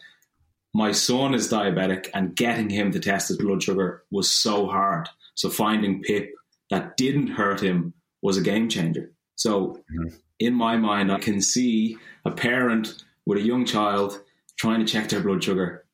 My 0.75 0.93
son 0.93 1.35
is 1.35 1.51
diabetic 1.51 2.09
and 2.15 2.37
getting 2.37 2.69
him 2.69 2.93
to 2.93 3.01
test 3.01 3.29
his 3.29 3.39
blood 3.39 3.63
sugar 3.63 4.05
was 4.11 4.31
so 4.31 4.67
hard. 4.67 5.09
So 5.35 5.49
finding 5.49 6.03
PIP 6.03 6.33
that 6.71 6.97
didn't 6.97 7.29
hurt 7.29 7.61
him 7.61 7.95
was 8.23 8.37
a 8.37 8.43
game 8.43 8.69
changer. 8.69 9.11
So 9.37 9.83
mm-hmm. 9.91 10.17
in 10.39 10.55
my 10.55 10.77
mind, 10.77 11.11
I 11.11 11.19
can 11.19 11.41
see 11.41 11.97
a 12.25 12.31
parent 12.31 13.03
with 13.25 13.39
a 13.39 13.43
young 13.43 13.65
child 13.65 14.21
trying 14.59 14.85
to 14.85 14.93
check 14.93 15.09
their 15.09 15.21
blood 15.21 15.43
sugar 15.43 15.87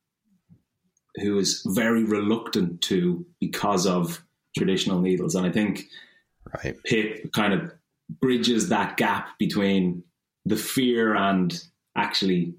who 1.21 1.37
is 1.37 1.63
very 1.65 2.03
reluctant 2.03 2.81
to 2.81 3.25
because 3.39 3.87
of 3.87 4.21
traditional 4.57 4.99
needles. 4.99 5.35
And 5.35 5.45
I 5.45 5.51
think 5.51 5.85
right. 6.63 6.75
PIP 6.83 7.31
kind 7.31 7.53
of 7.53 7.71
bridges 8.09 8.69
that 8.69 8.97
gap 8.97 9.29
between 9.39 10.03
the 10.45 10.57
fear 10.57 11.15
and 11.15 11.57
actually 11.95 12.53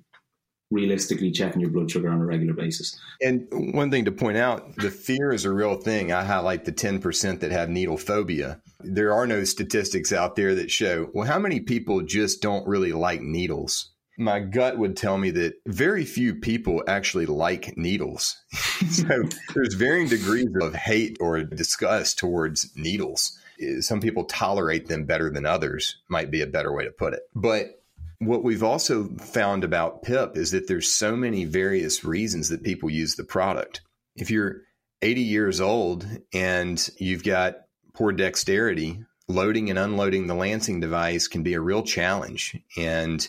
realistically 0.71 1.31
checking 1.31 1.61
your 1.61 1.71
blood 1.71 1.91
sugar 1.91 2.11
on 2.11 2.21
a 2.21 2.25
regular 2.25 2.53
basis. 2.53 2.99
And 3.23 3.47
one 3.75 3.91
thing 3.91 4.05
to 4.07 4.13
point 4.13 4.37
out, 4.37 4.75
the 4.77 4.91
fear 4.91 5.33
is 5.33 5.45
a 5.45 5.53
real 5.53 5.77
thing. 5.77 6.13
I 6.13 6.25
highlight 6.25 6.65
the 6.65 6.73
10% 6.73 7.41
that 7.41 7.53
have 7.53 7.69
needle 7.69 7.97
phobia. 7.97 8.61
There 8.81 9.13
are 9.13 9.27
no 9.27 9.45
statistics 9.45 10.13
out 10.13 10.37
there 10.37 10.55
that 10.55 10.71
show, 10.71 11.11
well, 11.15 11.27
how 11.27 11.39
many 11.39 11.61
people 11.61 12.03
just 12.03 12.43
don't 12.43 12.67
really 12.67 12.93
like 12.93 13.21
needles? 13.21 13.91
my 14.19 14.41
gut 14.41 14.79
would 14.79 14.97
tell 14.97 15.19
me 15.19 15.31
that 15.31 15.55
very 15.67 16.05
few 16.05 16.35
people 16.35 16.83
actually 16.89 17.27
like 17.27 17.77
needles. 17.77 18.37
so 18.91 19.23
there's 19.55 19.75
varying 19.75 20.09
degrees 20.09 20.49
of 20.61 20.75
hate 20.75 21.17
or 21.21 21.43
disgust 21.43 22.19
towards 22.19 22.75
needles. 22.77 23.39
Some 23.81 24.01
people 24.01 24.25
tolerate 24.25 24.89
them 24.89 25.05
better 25.05 25.31
than 25.31 25.47
others, 25.47 25.97
might 26.09 26.31
be 26.31 26.43
a 26.43 26.47
better 26.47 26.73
way 26.73 26.85
to 26.85 26.91
put 26.91 27.15
it. 27.15 27.21
But 27.35 27.83
what 28.19 28.45
we've 28.45 28.63
also 28.63 29.05
found 29.19 29.65
about 29.65 30.03
PIP 30.03 30.37
is 30.37 30.51
that 30.53 30.69
there's 30.69 30.91
so 30.91 31.17
many 31.17 31.45
various 31.45 32.05
reasons 32.05 32.49
that 32.49 32.63
people 32.63 32.91
use 32.91 33.17
the 33.17 33.25
product. 33.25 33.83
If 34.17 34.31
you're 34.31 34.63
80 35.03 35.21
years 35.21 35.61
old 35.61 36.07
and 36.33 36.89
you've 36.99 37.25
got 37.25 37.57
poor 37.93 38.13
dexterity, 38.13 39.05
loading 39.29 39.71
and 39.71 39.79
unloading 39.79 40.27
the 40.27 40.35
lancing 40.35 40.81
device 40.81 41.29
can 41.29 41.43
be 41.43 41.55
a 41.55 41.61
real 41.61 41.83
challenge 41.83 42.57
and 42.77 43.27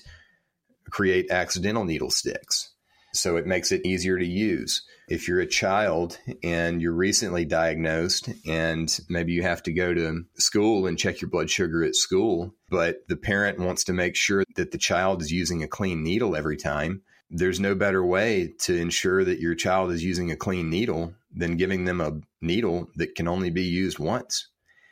create 0.89 1.31
accidental 1.31 1.83
needle 1.83 2.11
sticks. 2.11 2.71
So 3.13 3.35
it 3.35 3.45
makes 3.47 3.71
it 3.71 3.85
easier 3.85 4.17
to 4.17 4.25
use. 4.25 4.83
If 5.07 5.27
you're 5.27 5.39
a 5.39 5.47
child 5.47 6.19
and 6.43 6.81
you're 6.81 6.93
recently 6.93 7.45
diagnosed 7.45 8.29
and 8.45 8.95
maybe 9.07 9.31
you 9.31 9.41
have 9.41 9.63
to 9.63 9.71
go 9.71 9.93
to 9.93 10.23
school 10.37 10.85
and 10.85 10.99
check 10.99 11.21
your 11.21 11.29
blood 11.29 11.49
sugar 11.49 11.83
at 11.83 11.95
school, 11.95 12.53
but 12.69 13.07
the 13.07 13.15
parent 13.15 13.57
wants 13.57 13.85
to 13.85 13.93
make 13.93 14.15
sure 14.15 14.43
that 14.55 14.71
the 14.71 14.77
child 14.77 15.21
is 15.21 15.31
using 15.31 15.63
a 15.63 15.67
clean 15.67 16.03
needle 16.03 16.35
every 16.35 16.57
time, 16.57 17.03
there's 17.29 17.59
no 17.59 17.75
better 17.75 18.05
way 18.05 18.53
to 18.59 18.75
ensure 18.75 19.23
that 19.23 19.39
your 19.39 19.55
child 19.55 19.91
is 19.91 20.03
using 20.03 20.31
a 20.31 20.37
clean 20.37 20.69
needle 20.69 21.13
than 21.33 21.57
giving 21.57 21.85
them 21.85 22.01
a 22.01 22.19
needle 22.41 22.87
that 22.95 23.15
can 23.15 23.27
only 23.27 23.49
be 23.49 23.63
used 23.63 23.99
once 23.99 24.49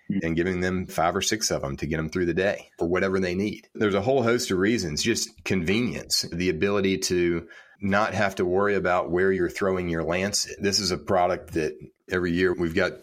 hmm. 0.08 0.20
and 0.22 0.36
giving 0.36 0.60
them 0.60 0.86
five 0.86 1.16
or 1.16 1.22
six 1.22 1.50
of 1.52 1.62
them 1.62 1.78
to 1.78 1.88
get 1.88 1.98
them 1.98 2.10
through 2.10 2.26
the 2.26 2.34
day 2.34 2.70
or 2.80 2.88
whatever 2.88 3.20
they 3.20 3.36
need. 3.36 3.68
There's 3.74 3.96
a 3.96 4.02
whole 4.02 4.24
host 4.24 4.52
of 4.52 4.58
reasons, 4.58 5.02
just 5.02 5.44
convenience, 5.44 6.26
the 6.32 6.50
ability 6.50 7.00
to 7.00 7.48
not 7.86 8.14
have 8.14 8.36
to 8.36 8.46
worry 8.46 8.76
about 8.76 9.12
where 9.12 9.32
you're 9.32 9.50
throwing 9.50 9.90
your 9.90 10.04
lancet. 10.04 10.58
This 10.60 10.80
is 10.80 10.92
a 10.92 10.98
product 10.98 11.54
that 11.54 11.78
every 12.10 12.32
year 12.32 12.54
we've 12.54 12.76
got 12.76 12.94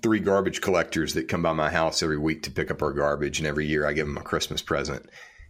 three 0.00 0.20
garbage 0.20 0.60
collectors 0.60 1.14
that 1.14 1.28
come 1.28 1.42
by 1.42 1.52
my 1.52 1.70
house 1.70 2.02
every 2.02 2.18
week 2.18 2.44
to 2.44 2.50
pick 2.50 2.70
up 2.70 2.82
our 2.82 2.92
garbage, 2.92 3.38
and 3.38 3.46
every 3.46 3.66
year 3.66 3.86
I 3.86 3.92
give 3.92 4.06
them 4.06 4.16
a 4.16 4.22
Christmas 4.22 4.62
present. 4.62 5.08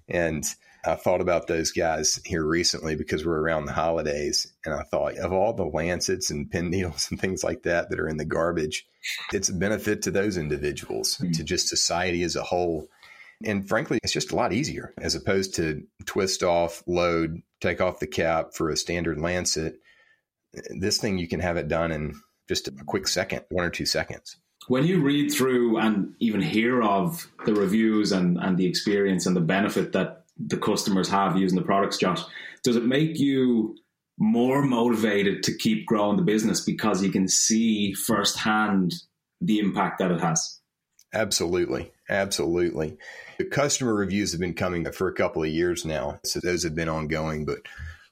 And 0.09 0.45
I 0.85 0.97
thought 0.97 1.21
about 1.21 1.47
those 1.47 1.71
guys 1.71 2.21
here 2.25 2.45
recently 2.45 2.97
because 2.97 3.25
we're 3.25 3.41
around 3.41 3.67
the 3.67 3.73
holidays. 3.73 4.53
And 4.65 4.75
I 4.75 4.83
thought 4.83 5.17
of 5.17 5.33
all 5.33 5.53
the 5.53 5.65
lancets 5.65 6.31
and 6.31 6.51
pen 6.51 6.71
needles 6.71 7.09
and 7.11 7.21
things 7.21 7.45
like 7.45 7.63
that 7.63 7.91
that 7.91 8.01
are 8.01 8.09
in 8.09 8.17
the 8.17 8.25
garbage, 8.25 8.85
it's 9.33 9.49
a 9.49 9.55
benefit 9.55 10.03
to 10.03 10.11
those 10.11 10.37
individuals, 10.37 11.17
mm-hmm. 11.17 11.33
to 11.33 11.45
just 11.45 11.69
society 11.69 12.23
as 12.25 12.35
a 12.35 12.43
whole. 12.43 12.89
And 13.45 13.69
frankly, 13.69 13.99
it's 14.03 14.13
just 14.13 14.33
a 14.33 14.37
lot 14.37 14.53
easier 14.53 14.93
as 14.99 15.15
opposed 15.15 15.55
to 15.57 15.85
twist 16.05 16.43
off, 16.43 16.83
load, 16.87 17.43
take 17.63 17.81
off 17.81 18.01
the 18.01 18.07
cap 18.07 18.53
for 18.53 18.69
a 18.69 18.77
standard 18.77 19.19
lancet. 19.19 19.77
This 20.79 20.99
thing, 20.99 21.19
you 21.19 21.29
can 21.29 21.41
have 21.41 21.57
it 21.57 21.69
done 21.69 21.93
in 21.93 22.15
just 22.49 22.69
a 22.69 22.73
quick 22.85 23.09
second, 23.09 23.45
one 23.51 23.65
or 23.65 23.71
two 23.71 23.87
seconds. 23.87 24.37
When 24.69 24.85
you 24.85 25.01
read 25.01 25.33
through 25.33 25.79
and 25.79 26.15
even 26.21 26.43
hear 26.43 26.83
of 26.83 27.27
the 27.47 27.55
reviews 27.55 28.13
and, 28.13 28.37
and 28.39 28.59
the 28.59 28.67
experience 28.67 29.27
and 29.27 29.35
the 29.35 29.41
benefit 29.41 29.93
that 29.93 30.25
the 30.37 30.57
customers 30.57 31.09
have 31.09 31.37
using 31.37 31.59
the 31.59 31.65
products, 31.65 31.97
Josh, 31.97 32.23
does 32.63 32.77
it 32.77 32.85
make 32.85 33.19
you 33.19 33.77
more 34.19 34.63
motivated 34.63 35.43
to 35.45 35.57
keep 35.57 35.87
growing 35.87 36.17
the 36.17 36.23
business 36.23 36.61
because 36.61 37.03
you 37.03 37.11
can 37.11 37.27
see 37.27 37.93
firsthand 37.93 38.95
the 39.41 39.59
impact 39.59 39.99
that 39.99 40.11
it 40.11 40.21
has? 40.21 40.61
Absolutely. 41.15 41.91
Absolutely. 42.13 42.99
The 43.39 43.47
customer 43.47 43.95
reviews 43.95 44.33
have 44.33 44.41
been 44.41 44.53
coming 44.53 44.85
for 44.93 45.09
a 45.09 45.15
couple 45.15 45.43
of 45.43 45.49
years 45.49 45.87
now. 45.87 46.21
So 46.25 46.41
those 46.41 46.63
have 46.63 46.75
been 46.75 46.91
ongoing. 46.91 47.47
But 47.47 47.61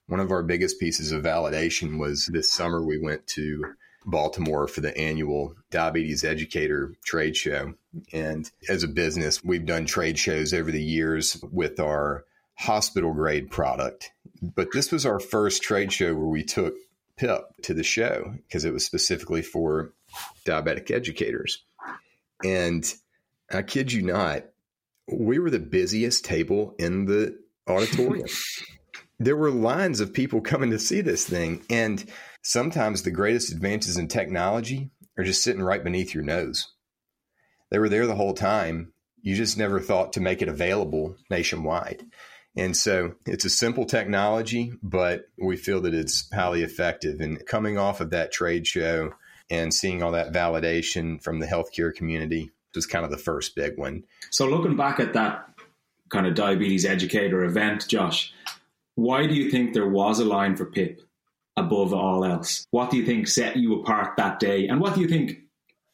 one 0.06 0.20
of 0.20 0.30
our 0.30 0.42
biggest 0.42 0.80
pieces 0.80 1.12
of 1.12 1.22
validation 1.22 1.98
was 1.98 2.24
this 2.26 2.50
summer 2.50 2.82
we 2.82 2.98
went 2.98 3.26
to 3.28 3.74
Baltimore 4.06 4.66
for 4.66 4.80
the 4.80 4.96
annual 4.96 5.54
Diabetes 5.70 6.24
Educator 6.24 6.94
Trade 7.04 7.36
Show. 7.36 7.74
And 8.10 8.50
as 8.70 8.82
a 8.82 8.88
business, 8.88 9.44
we've 9.44 9.66
done 9.66 9.84
trade 9.84 10.18
shows 10.18 10.54
over 10.54 10.72
the 10.72 10.82
years 10.82 11.36
with 11.52 11.78
our 11.78 12.24
hospital 12.54 13.12
grade 13.12 13.50
product. 13.50 14.12
But 14.40 14.72
this 14.72 14.90
was 14.90 15.04
our 15.04 15.20
first 15.20 15.62
trade 15.62 15.92
show 15.92 16.14
where 16.14 16.26
we 16.26 16.42
took 16.42 16.74
PIP 17.18 17.42
to 17.64 17.74
the 17.74 17.84
show 17.84 18.32
because 18.46 18.64
it 18.64 18.72
was 18.72 18.86
specifically 18.86 19.42
for 19.42 19.92
diabetic 20.46 20.90
educators. 20.90 21.62
And 22.42 22.90
I 23.50 23.62
kid 23.62 23.92
you 23.92 24.02
not, 24.02 24.44
we 25.10 25.38
were 25.38 25.50
the 25.50 25.58
busiest 25.58 26.24
table 26.24 26.74
in 26.78 27.06
the 27.06 27.38
auditorium. 27.68 28.28
there 29.18 29.36
were 29.36 29.50
lines 29.50 30.00
of 30.00 30.14
people 30.14 30.40
coming 30.40 30.70
to 30.70 30.78
see 30.78 31.00
this 31.00 31.26
thing. 31.26 31.62
And 31.68 32.04
sometimes 32.42 33.02
the 33.02 33.10
greatest 33.10 33.52
advances 33.52 33.96
in 33.96 34.08
technology 34.08 34.90
are 35.18 35.24
just 35.24 35.42
sitting 35.42 35.62
right 35.62 35.82
beneath 35.82 36.14
your 36.14 36.24
nose. 36.24 36.72
They 37.70 37.78
were 37.78 37.88
there 37.88 38.06
the 38.06 38.14
whole 38.14 38.34
time. 38.34 38.92
You 39.20 39.34
just 39.34 39.58
never 39.58 39.80
thought 39.80 40.14
to 40.14 40.20
make 40.20 40.42
it 40.42 40.48
available 40.48 41.16
nationwide. 41.28 42.04
And 42.56 42.76
so 42.76 43.14
it's 43.26 43.44
a 43.44 43.50
simple 43.50 43.84
technology, 43.84 44.72
but 44.82 45.24
we 45.38 45.56
feel 45.56 45.82
that 45.82 45.94
it's 45.94 46.28
highly 46.32 46.62
effective. 46.62 47.20
And 47.20 47.44
coming 47.46 47.78
off 47.78 48.00
of 48.00 48.10
that 48.10 48.32
trade 48.32 48.66
show 48.66 49.12
and 49.50 49.72
seeing 49.74 50.02
all 50.02 50.12
that 50.12 50.32
validation 50.32 51.22
from 51.22 51.38
the 51.38 51.46
healthcare 51.46 51.94
community 51.94 52.50
was 52.74 52.87
kind 52.87 53.04
of 53.04 53.11
the 53.11 53.18
first 53.18 53.54
big 53.54 53.76
one. 53.76 54.04
So, 54.30 54.46
looking 54.46 54.76
back 54.76 55.00
at 55.00 55.12
that 55.14 55.48
kind 56.09 56.26
of 56.26 56.35
diabetes 56.35 56.85
educator 56.85 57.44
event, 57.44 57.88
Josh, 57.88 58.33
why 58.94 59.26
do 59.26 59.35
you 59.35 59.50
think 59.50 59.72
there 59.72 59.88
was 59.88 60.18
a 60.18 60.24
line 60.24 60.56
for 60.56 60.66
PIP 60.66 61.00
above 61.56 61.92
all 61.92 62.24
else? 62.24 62.66
What 62.70 62.90
do 62.90 62.96
you 62.96 63.06
think 63.06 63.28
set 63.28 63.56
you 63.56 63.80
apart 63.80 64.16
that 64.16 64.40
day? 64.40 64.68
And 64.68 64.80
what 64.80 64.94
do 64.94 65.00
you 65.00 65.09
think 65.09 65.38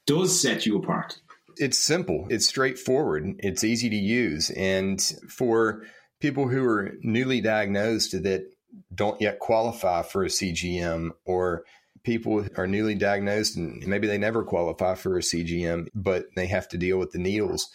does 0.06 0.40
set 0.40 0.66
you 0.66 0.78
apart? 0.78 1.20
It's 1.58 1.78
simple, 1.78 2.26
it's 2.28 2.46
straightforward, 2.46 3.36
it's 3.38 3.64
easy 3.64 3.88
to 3.88 3.96
use. 3.96 4.50
And 4.50 5.00
for 5.28 5.84
people 6.20 6.48
who 6.48 6.64
are 6.64 6.94
newly 7.02 7.40
diagnosed 7.40 8.22
that 8.22 8.50
don't 8.94 9.20
yet 9.20 9.38
qualify 9.38 10.02
for 10.02 10.24
a 10.24 10.28
CGM 10.28 11.10
or 11.24 11.64
people 12.06 12.46
are 12.56 12.68
newly 12.68 12.94
diagnosed 12.94 13.56
and 13.56 13.84
maybe 13.84 14.06
they 14.06 14.16
never 14.16 14.44
qualify 14.44 14.94
for 14.94 15.18
a 15.18 15.20
CGM, 15.20 15.88
but 15.92 16.26
they 16.36 16.46
have 16.46 16.68
to 16.68 16.78
deal 16.78 16.98
with 16.98 17.10
the 17.10 17.18
needles. 17.18 17.68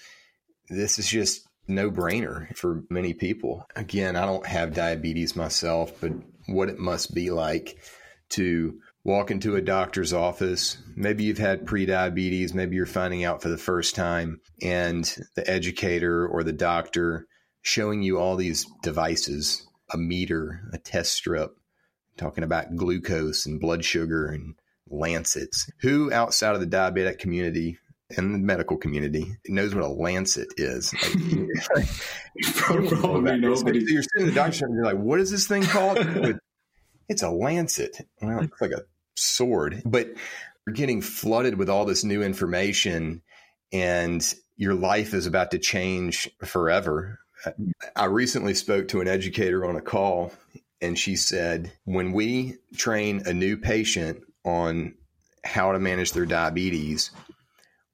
This 0.70 0.98
is 0.98 1.08
just 1.08 1.46
no 1.68 1.92
brainer 1.92 2.56
for 2.56 2.84
many 2.90 3.14
people. 3.14 3.68
Again, 3.76 4.16
I 4.16 4.26
don't 4.26 4.46
have 4.46 4.74
diabetes 4.74 5.36
myself, 5.36 6.00
but 6.00 6.14
what 6.48 6.70
it 6.70 6.80
must 6.80 7.14
be 7.14 7.30
like 7.30 7.78
to 8.30 8.80
walk 9.04 9.32
into 9.32 9.58
a 9.58 9.62
doctor's 9.62 10.14
office. 10.14 10.78
Maybe 10.96 11.26
you've 11.26 11.38
had 11.38 11.68
pre-diabetes, 11.68 12.54
maybe 12.54 12.78
you're 12.78 12.86
finding 12.86 13.26
out 13.26 13.42
for 13.42 13.50
the 13.50 13.58
first 13.58 13.96
time, 13.96 14.40
and 14.62 15.04
the 15.36 15.48
educator 15.50 16.26
or 16.26 16.44
the 16.44 16.54
doctor 16.54 17.28
showing 17.62 18.02
you 18.02 18.18
all 18.18 18.38
these 18.38 18.66
devices 18.82 19.68
a 19.94 19.98
meter, 19.98 20.62
a 20.72 20.78
test 20.78 21.12
strip, 21.14 21.58
talking 22.22 22.44
about 22.44 22.76
glucose 22.76 23.46
and 23.46 23.60
blood 23.60 23.84
sugar 23.84 24.28
and 24.28 24.56
lancets. 24.90 25.70
Who 25.82 26.12
outside 26.14 26.56
of 26.56 26.62
the 26.62 26.68
diabetic 26.68 27.20
community 27.20 27.78
and 28.16 28.36
the 28.36 28.40
medical 28.40 28.78
community 28.78 29.38
knows 29.48 29.74
what 29.74 29.84
a 29.84 29.88
lancet 29.88 30.50
is? 30.58 30.94
Like, 31.76 31.88
Probably 32.56 33.38
nobody. 33.38 33.80
You're 33.80 34.04
sitting 34.04 34.22
in 34.22 34.26
the 34.28 34.34
doctor 34.34 34.66
and 34.66 34.76
you're 34.76 34.86
like, 34.86 34.98
what 34.98 35.20
is 35.20 35.32
this 35.32 35.48
thing 35.48 35.64
called? 35.64 35.98
it's 37.10 37.24
a 37.24 37.30
lancet. 37.30 37.98
Well, 38.22 38.38
it 38.38 38.42
looks 38.44 38.62
like 38.62 38.72
a 38.72 38.84
sword, 39.16 39.82
but 39.86 40.08
you're 40.66 40.74
getting 40.74 41.02
flooded 41.02 41.58
with 41.58 41.70
all 41.70 41.86
this 41.86 42.04
new 42.04 42.22
information 42.22 43.22
and 43.74 44.34
your 44.58 44.76
life 44.76 45.14
is 45.14 45.26
about 45.26 45.52
to 45.52 45.60
change 45.60 46.30
forever 46.44 47.20
I 47.96 48.06
recently 48.06 48.54
spoke 48.54 48.90
to 48.90 49.02
an 49.02 49.08
educator 49.08 49.66
on 49.66 49.76
a 49.76 49.82
call, 49.82 50.32
and 50.82 50.98
she 50.98 51.16
said, 51.16 51.72
when 51.86 52.12
we 52.12 52.56
train 52.76 53.24
a 53.26 53.34
new 53.34 53.58
patient 53.58 54.22
on 54.44 54.96
how 55.44 55.72
to 55.72 55.80
manage 55.80 56.14
their 56.14 56.26
diabetes, 56.26 57.12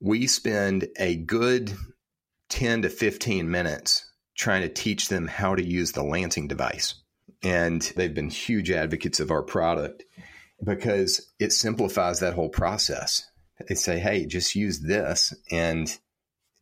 we 0.00 0.26
spend 0.26 0.88
a 0.98 1.16
good 1.16 1.72
10 2.48 2.82
to 2.82 2.88
15 2.88 3.50
minutes 3.50 4.10
trying 4.36 4.62
to 4.62 4.68
teach 4.68 5.08
them 5.08 5.26
how 5.26 5.54
to 5.54 5.64
use 5.64 5.92
the 5.92 6.02
Lancing 6.02 6.48
device. 6.48 6.94
And 7.42 7.82
they've 7.96 8.14
been 8.14 8.30
huge 8.30 8.70
advocates 8.70 9.20
of 9.20 9.30
our 9.30 9.42
product 9.42 10.04
because 10.64 11.32
it 11.38 11.52
simplifies 11.52 12.20
that 12.20 12.34
whole 12.34 12.48
process. 12.48 13.24
They 13.68 13.74
say, 13.74 13.98
hey, 13.98 14.26
just 14.26 14.54
use 14.54 14.80
this, 14.80 15.34
and 15.50 15.96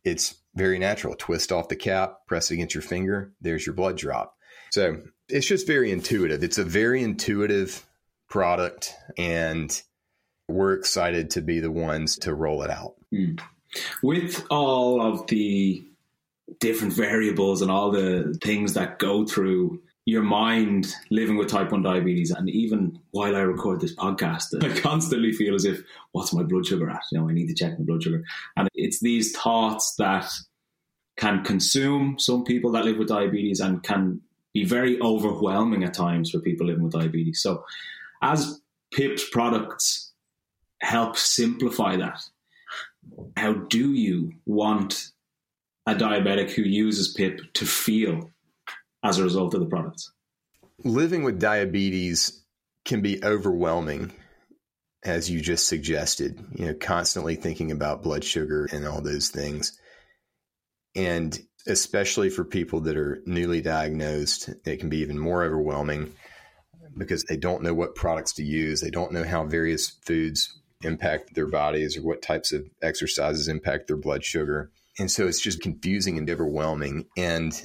it's 0.03 0.35
very 0.55 0.79
natural. 0.79 1.15
Twist 1.15 1.51
off 1.51 1.69
the 1.69 1.75
cap, 1.75 2.19
press 2.27 2.49
against 2.49 2.73
your 2.73 2.81
finger, 2.81 3.33
there's 3.39 3.65
your 3.65 3.75
blood 3.75 3.97
drop. 3.97 4.36
So 4.71 5.01
it's 5.29 5.47
just 5.47 5.67
very 5.67 5.91
intuitive. 5.91 6.43
It's 6.43 6.57
a 6.57 6.63
very 6.63 7.03
intuitive 7.03 7.85
product, 8.29 8.93
and 9.17 9.81
we're 10.47 10.73
excited 10.73 11.31
to 11.31 11.41
be 11.41 11.59
the 11.59 11.71
ones 11.71 12.17
to 12.19 12.33
roll 12.33 12.63
it 12.63 12.69
out. 12.69 12.95
Mm. 13.13 13.39
With 14.01 14.45
all 14.49 15.01
of 15.01 15.27
the 15.27 15.85
different 16.59 16.93
variables 16.93 17.61
and 17.61 17.69
all 17.69 17.91
the 17.91 18.37
things 18.41 18.73
that 18.73 18.99
go 18.99 19.25
through 19.25 19.81
your 20.05 20.23
mind 20.23 20.95
living 21.09 21.35
with 21.35 21.49
type 21.49 21.69
1 21.69 21.81
diabetes 21.81 22.31
and 22.31 22.49
even 22.49 22.97
while 23.11 23.35
i 23.35 23.41
record 23.41 23.81
this 23.81 23.93
podcast 23.93 24.45
i 24.63 24.79
constantly 24.79 25.33
feel 25.33 25.53
as 25.53 25.65
if 25.65 25.81
what's 26.13 26.33
my 26.33 26.43
blood 26.43 26.65
sugar 26.65 26.89
at 26.89 27.01
you 27.11 27.19
know 27.19 27.27
i 27.27 27.33
need 27.33 27.47
to 27.47 27.53
check 27.53 27.77
my 27.77 27.83
blood 27.83 28.01
sugar 28.01 28.23
and 28.55 28.69
it's 28.73 29.01
these 29.01 29.35
thoughts 29.35 29.95
that 29.97 30.31
can 31.17 31.43
consume 31.43 32.17
some 32.17 32.45
people 32.45 32.71
that 32.71 32.85
live 32.85 32.97
with 32.97 33.09
diabetes 33.09 33.59
and 33.59 33.83
can 33.83 34.21
be 34.59 34.65
very 34.65 34.99
overwhelming 35.01 35.83
at 35.83 35.93
times 35.93 36.31
for 36.31 36.39
people 36.39 36.67
living 36.67 36.83
with 36.83 36.93
diabetes 36.93 37.41
so 37.41 37.63
as 38.21 38.61
pip's 38.93 39.27
products 39.29 40.13
help 40.81 41.17
simplify 41.17 41.95
that 41.95 42.19
how 43.35 43.53
do 43.53 43.93
you 43.93 44.31
want 44.45 45.11
a 45.87 45.95
diabetic 45.95 46.51
who 46.51 46.63
uses 46.63 47.13
pip 47.13 47.39
to 47.53 47.65
feel 47.65 48.29
as 49.03 49.17
a 49.17 49.23
result 49.23 49.53
of 49.53 49.61
the 49.61 49.65
products. 49.65 50.11
Living 50.83 51.23
with 51.23 51.39
diabetes 51.39 52.43
can 52.85 53.01
be 53.01 53.23
overwhelming, 53.23 54.11
as 55.03 55.29
you 55.29 55.41
just 55.41 55.67
suggested, 55.67 56.45
you 56.53 56.65
know, 56.65 56.73
constantly 56.73 57.35
thinking 57.35 57.71
about 57.71 58.03
blood 58.03 58.23
sugar 58.23 58.67
and 58.71 58.85
all 58.85 59.01
those 59.01 59.29
things. 59.29 59.79
And 60.93 61.39
especially 61.67 62.29
for 62.29 62.43
people 62.43 62.81
that 62.81 62.97
are 62.97 63.21
newly 63.25 63.61
diagnosed, 63.61 64.49
it 64.65 64.77
can 64.77 64.89
be 64.89 64.97
even 64.97 65.19
more 65.19 65.43
overwhelming 65.43 66.13
because 66.97 67.23
they 67.25 67.37
don't 67.37 67.63
know 67.63 67.73
what 67.73 67.95
products 67.95 68.33
to 68.33 68.43
use. 68.43 68.81
They 68.81 68.89
don't 68.89 69.11
know 69.11 69.23
how 69.23 69.43
various 69.43 69.89
foods 69.89 70.59
impact 70.83 71.33
their 71.33 71.47
bodies 71.47 71.97
or 71.97 72.03
what 72.03 72.21
types 72.21 72.51
of 72.51 72.65
exercises 72.81 73.47
impact 73.47 73.87
their 73.87 73.97
blood 73.97 74.23
sugar. 74.23 74.71
And 74.99 75.11
so 75.11 75.27
it's 75.27 75.41
just 75.41 75.61
confusing 75.61 76.17
and 76.17 76.29
overwhelming. 76.29 77.05
And 77.17 77.59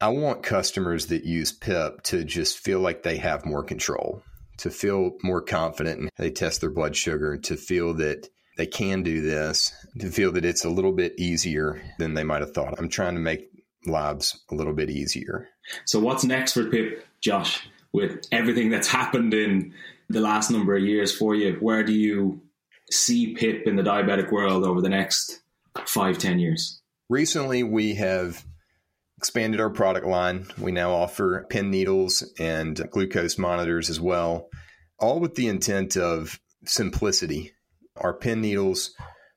I 0.00 0.08
want 0.08 0.42
customers 0.42 1.06
that 1.06 1.24
use 1.24 1.52
PIP 1.52 2.02
to 2.04 2.24
just 2.24 2.58
feel 2.58 2.80
like 2.80 3.02
they 3.02 3.16
have 3.16 3.46
more 3.46 3.64
control, 3.64 4.22
to 4.58 4.70
feel 4.70 5.16
more 5.22 5.40
confident 5.40 6.00
and 6.00 6.10
they 6.16 6.30
test 6.30 6.60
their 6.60 6.70
blood 6.70 6.96
sugar, 6.96 7.36
to 7.38 7.56
feel 7.56 7.94
that 7.94 8.28
they 8.56 8.66
can 8.66 9.02
do 9.02 9.20
this, 9.20 9.72
to 9.98 10.10
feel 10.10 10.32
that 10.32 10.44
it's 10.44 10.64
a 10.64 10.70
little 10.70 10.92
bit 10.92 11.14
easier 11.18 11.82
than 11.98 12.14
they 12.14 12.24
might 12.24 12.40
have 12.40 12.52
thought. 12.52 12.74
I'm 12.78 12.88
trying 12.88 13.14
to 13.14 13.20
make 13.20 13.50
lives 13.86 14.42
a 14.50 14.54
little 14.54 14.72
bit 14.72 14.90
easier. 14.90 15.48
So, 15.84 16.00
what's 16.00 16.24
next 16.24 16.52
for 16.52 16.64
PIP, 16.64 17.04
Josh, 17.20 17.68
with 17.92 18.26
everything 18.32 18.70
that's 18.70 18.88
happened 18.88 19.34
in 19.34 19.74
the 20.08 20.20
last 20.20 20.50
number 20.50 20.76
of 20.76 20.82
years 20.82 21.16
for 21.16 21.34
you? 21.34 21.56
Where 21.60 21.82
do 21.82 21.92
you 21.92 22.40
see 22.90 23.34
PIP 23.34 23.66
in 23.66 23.76
the 23.76 23.82
diabetic 23.82 24.30
world 24.32 24.64
over 24.64 24.80
the 24.80 24.88
next 24.88 25.40
five, 25.86 26.18
ten 26.18 26.38
years? 26.38 26.80
Recently, 27.08 27.62
we 27.62 27.94
have 27.94 28.44
expanded 29.18 29.60
our 29.60 29.70
product 29.70 30.06
line. 30.06 30.46
We 30.58 30.72
now 30.72 30.92
offer 30.92 31.46
pen 31.50 31.70
needles 31.70 32.32
and 32.38 32.76
glucose 32.90 33.38
monitors 33.38 33.90
as 33.90 34.00
well, 34.00 34.48
all 34.98 35.20
with 35.20 35.34
the 35.34 35.48
intent 35.48 35.96
of 35.96 36.40
simplicity. 36.64 37.52
Our 37.98 38.14
pen 38.14 38.40
needles 38.40 38.94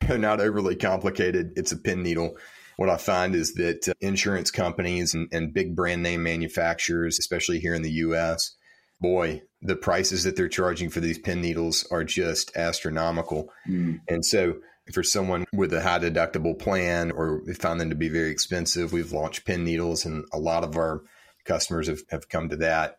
are 0.09 0.17
not 0.17 0.39
overly 0.39 0.75
complicated. 0.75 1.53
It's 1.55 1.71
a 1.71 1.77
pen 1.77 2.03
needle. 2.03 2.37
What 2.77 2.89
I 2.89 2.97
find 2.97 3.35
is 3.35 3.55
that 3.55 3.89
uh, 3.89 3.93
insurance 3.99 4.51
companies 4.51 5.13
and, 5.13 5.27
and 5.33 5.53
big 5.53 5.75
brand 5.75 6.01
name 6.01 6.23
manufacturers, 6.23 7.19
especially 7.19 7.59
here 7.59 7.73
in 7.73 7.81
the 7.81 7.91
US, 7.91 8.55
boy, 9.01 9.41
the 9.61 9.75
prices 9.75 10.23
that 10.23 10.35
they're 10.35 10.47
charging 10.47 10.89
for 10.89 10.99
these 10.99 11.19
pen 11.19 11.41
needles 11.41 11.85
are 11.91 12.03
just 12.03 12.55
astronomical. 12.55 13.51
Mm. 13.67 13.99
And 14.07 14.25
so 14.25 14.55
for 14.93 15.03
someone 15.03 15.45
with 15.53 15.73
a 15.73 15.81
high 15.81 15.99
deductible 15.99 16.57
plan 16.57 17.11
or 17.11 17.41
we 17.45 17.53
found 17.53 17.79
them 17.79 17.89
to 17.89 17.95
be 17.95 18.09
very 18.09 18.31
expensive, 18.31 18.93
we've 18.93 19.11
launched 19.11 19.45
pen 19.45 19.63
needles 19.63 20.05
and 20.05 20.25
a 20.33 20.39
lot 20.39 20.63
of 20.63 20.77
our 20.77 21.01
customers 21.45 21.87
have, 21.87 22.01
have 22.09 22.29
come 22.29 22.49
to 22.49 22.57
that. 22.57 22.97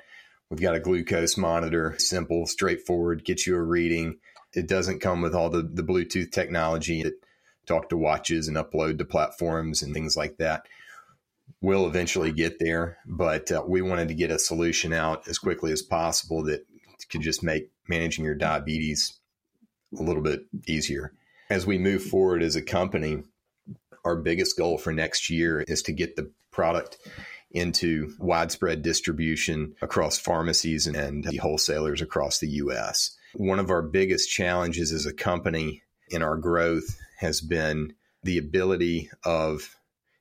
We've 0.50 0.60
got 0.60 0.74
a 0.74 0.80
glucose 0.80 1.36
monitor, 1.36 1.94
simple, 1.98 2.46
straightforward, 2.46 3.24
get 3.24 3.46
you 3.46 3.56
a 3.56 3.62
reading. 3.62 4.18
It 4.52 4.68
doesn't 4.68 5.00
come 5.00 5.20
with 5.20 5.34
all 5.34 5.50
the, 5.50 5.62
the 5.62 5.82
Bluetooth 5.82 6.32
technology 6.32 7.02
that 7.02 7.14
talk 7.66 7.88
to 7.90 7.96
watches 7.96 8.48
and 8.48 8.56
upload 8.56 8.98
to 8.98 9.04
platforms 9.04 9.82
and 9.82 9.94
things 9.94 10.16
like 10.16 10.38
that. 10.38 10.66
We'll 11.60 11.86
eventually 11.86 12.32
get 12.32 12.58
there, 12.58 12.98
but 13.06 13.52
uh, 13.52 13.62
we 13.66 13.82
wanted 13.82 14.08
to 14.08 14.14
get 14.14 14.30
a 14.30 14.38
solution 14.38 14.92
out 14.92 15.28
as 15.28 15.38
quickly 15.38 15.72
as 15.72 15.82
possible 15.82 16.42
that 16.44 16.64
could 17.10 17.20
just 17.20 17.42
make 17.42 17.70
managing 17.88 18.24
your 18.24 18.34
diabetes 18.34 19.18
a 19.98 20.02
little 20.02 20.22
bit 20.22 20.44
easier 20.66 21.12
as 21.50 21.66
we 21.66 21.76
move 21.76 22.02
forward 22.02 22.42
as 22.42 22.56
a 22.56 22.62
company, 22.62 23.24
our 24.04 24.16
biggest 24.16 24.56
goal 24.56 24.78
for 24.78 24.92
next 24.92 25.28
year 25.28 25.60
is 25.60 25.82
to 25.82 25.92
get 25.92 26.16
the 26.16 26.30
product 26.52 26.96
into 27.50 28.14
widespread 28.20 28.82
distribution 28.82 29.74
across 29.82 30.16
pharmacies 30.16 30.86
and 30.86 31.24
the 31.24 31.36
wholesalers 31.38 32.00
across 32.00 32.38
the 32.38 32.48
US. 32.48 33.16
One 33.34 33.58
of 33.58 33.70
our 33.70 33.82
biggest 33.82 34.30
challenges 34.30 34.92
as 34.92 35.06
a 35.06 35.12
company 35.12 35.82
in 36.08 36.22
our 36.22 36.36
growth 36.36 36.98
has 37.18 37.40
been 37.40 37.94
the 38.22 38.38
ability 38.38 39.10
of 39.24 39.76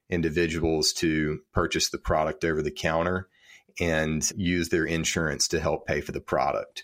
individuals 0.10 0.94
to 0.94 1.40
purchase 1.54 1.90
the 1.90 1.98
product 1.98 2.44
over 2.44 2.62
the 2.62 2.72
counter 2.72 3.28
and 3.80 4.30
use 4.36 4.70
their 4.70 4.86
insurance 4.86 5.48
to 5.48 5.60
help 5.60 5.88
pay 5.88 6.02
for 6.02 6.12
the 6.12 6.22
product. 6.22 6.84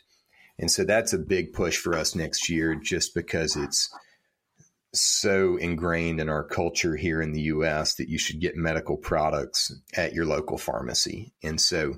And 0.58 0.72
so 0.72 0.84
that's 0.84 1.14
a 1.14 1.18
big 1.18 1.54
push 1.54 1.78
for 1.78 1.96
us 1.96 2.16
next 2.16 2.50
year 2.50 2.76
just 2.76 3.14
because 3.14 3.56
it's 3.56 3.94
so 4.94 5.58
ingrained 5.58 6.22
in 6.22 6.30
our 6.30 6.44
culture 6.44 6.96
here 6.96 7.22
in 7.22 7.34
the 7.34 7.42
US 7.42 7.96
that 7.96 8.08
you 8.08 8.18
should 8.18 8.40
get 8.40 8.56
medical 8.56 8.96
products 8.96 9.76
at 9.96 10.14
your 10.14 10.26
local 10.26 10.58
pharmacy. 10.58 11.34
And 11.44 11.60
so 11.60 11.96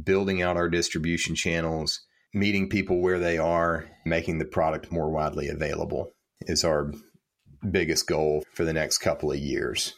building 0.00 0.42
out 0.42 0.56
our 0.58 0.68
distribution 0.68 1.34
channels, 1.34 2.02
meeting 2.36 2.68
people 2.68 3.00
where 3.00 3.18
they 3.18 3.38
are, 3.38 3.86
making 4.04 4.38
the 4.38 4.44
product 4.44 4.92
more 4.92 5.10
widely 5.10 5.48
available 5.48 6.12
is 6.42 6.64
our 6.64 6.92
biggest 7.68 8.06
goal 8.06 8.44
for 8.52 8.64
the 8.64 8.74
next 8.74 8.98
couple 8.98 9.32
of 9.32 9.38
years. 9.38 9.94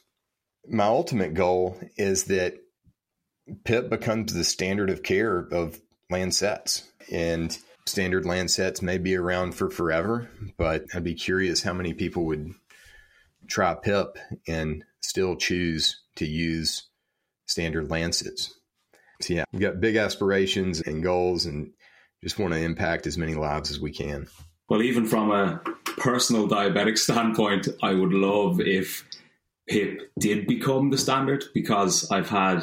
My 0.69 0.85
ultimate 0.85 1.35
goal 1.35 1.81
is 1.97 2.25
that 2.25 2.55
PIP 3.65 3.91
becomes 3.91 4.33
the 4.33 4.45
standard 4.45 4.89
of 4.89 5.03
care 5.03 5.37
of 5.37 5.81
Lancets. 6.11 6.85
And 7.11 7.57
standard 7.87 8.25
Lancets 8.25 8.83
may 8.83 8.99
be 8.99 9.17
around 9.17 9.57
for 9.57 9.69
forever, 9.69 10.31
but 10.57 10.85
I'd 10.95 11.03
be 11.03 11.15
curious 11.15 11.63
how 11.63 11.73
many 11.73 11.93
people 11.93 12.25
would 12.27 12.53
try 13.49 13.75
PIP 13.75 14.17
and 14.47 14.85
still 15.01 15.35
choose 15.35 16.03
to 16.17 16.25
use 16.25 16.89
standard 17.47 17.91
Lancets. 17.91 18.55
So, 19.23 19.35
yeah, 19.35 19.45
we've 19.53 19.63
got 19.63 19.81
big 19.81 19.97
aspirations 19.97 20.81
and 20.81 21.03
goals 21.03 21.45
and 21.47 21.73
just 22.23 22.39
want 22.39 22.53
to 22.55 22.61
impact 22.61 23.07
as 23.07 23.19
many 23.19 23.35
lives 23.35 23.71
as 23.71 23.81
we 23.81 23.91
can. 23.91 24.27
Well, 24.69 24.83
even 24.83 25.07
from 25.07 25.31
a 25.31 25.61
personal 25.99 26.49
diabetic 26.49 26.99
standpoint, 27.09 27.69
I 27.83 27.95
would 27.95 28.13
love 28.13 28.61
if 28.61 29.05
PIP 29.69 30.11
did 30.19 30.47
become 30.47 30.91
the 30.91 30.99
standard 30.99 31.45
because 31.55 32.11
I've 32.11 32.29
had 32.29 32.63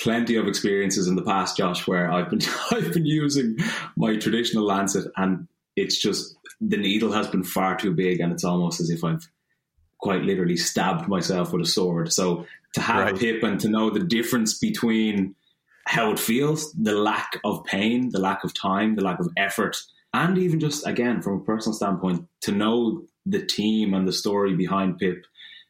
plenty 0.00 0.36
of 0.36 0.46
experiences 0.46 1.08
in 1.08 1.16
the 1.16 1.22
past, 1.22 1.56
Josh, 1.56 1.86
where 1.86 2.10
I've 2.10 2.30
been 2.30 2.40
I've 2.70 2.92
been 2.92 3.06
using 3.06 3.58
my 3.96 4.16
traditional 4.16 4.64
lancet, 4.64 5.10
and 5.16 5.48
it's 5.76 6.00
just 6.00 6.36
the 6.60 6.76
needle 6.76 7.12
has 7.12 7.28
been 7.28 7.44
far 7.44 7.76
too 7.76 7.92
big, 7.92 8.20
and 8.20 8.32
it's 8.32 8.44
almost 8.44 8.80
as 8.80 8.90
if 8.90 9.04
I've 9.04 9.28
quite 10.00 10.22
literally 10.22 10.56
stabbed 10.56 11.08
myself 11.08 11.52
with 11.52 11.62
a 11.62 11.66
sword. 11.66 12.12
So 12.12 12.46
to 12.74 12.80
have 12.80 13.12
right. 13.12 13.18
PIP 13.18 13.42
and 13.42 13.60
to 13.60 13.68
know 13.68 13.90
the 13.90 14.00
difference 14.00 14.56
between 14.56 15.34
how 15.88 16.10
it 16.10 16.18
feels, 16.18 16.70
the 16.74 16.92
lack 16.92 17.40
of 17.44 17.64
pain, 17.64 18.10
the 18.10 18.20
lack 18.20 18.44
of 18.44 18.52
time, 18.52 18.94
the 18.94 19.02
lack 19.02 19.18
of 19.20 19.28
effort, 19.38 19.74
and 20.12 20.36
even 20.36 20.60
just 20.60 20.86
again 20.86 21.22
from 21.22 21.40
a 21.40 21.44
personal 21.44 21.74
standpoint, 21.74 22.26
to 22.42 22.52
know 22.52 23.06
the 23.24 23.44
team 23.44 23.94
and 23.94 24.06
the 24.06 24.12
story 24.12 24.54
behind 24.54 24.98
PIP, 24.98 25.24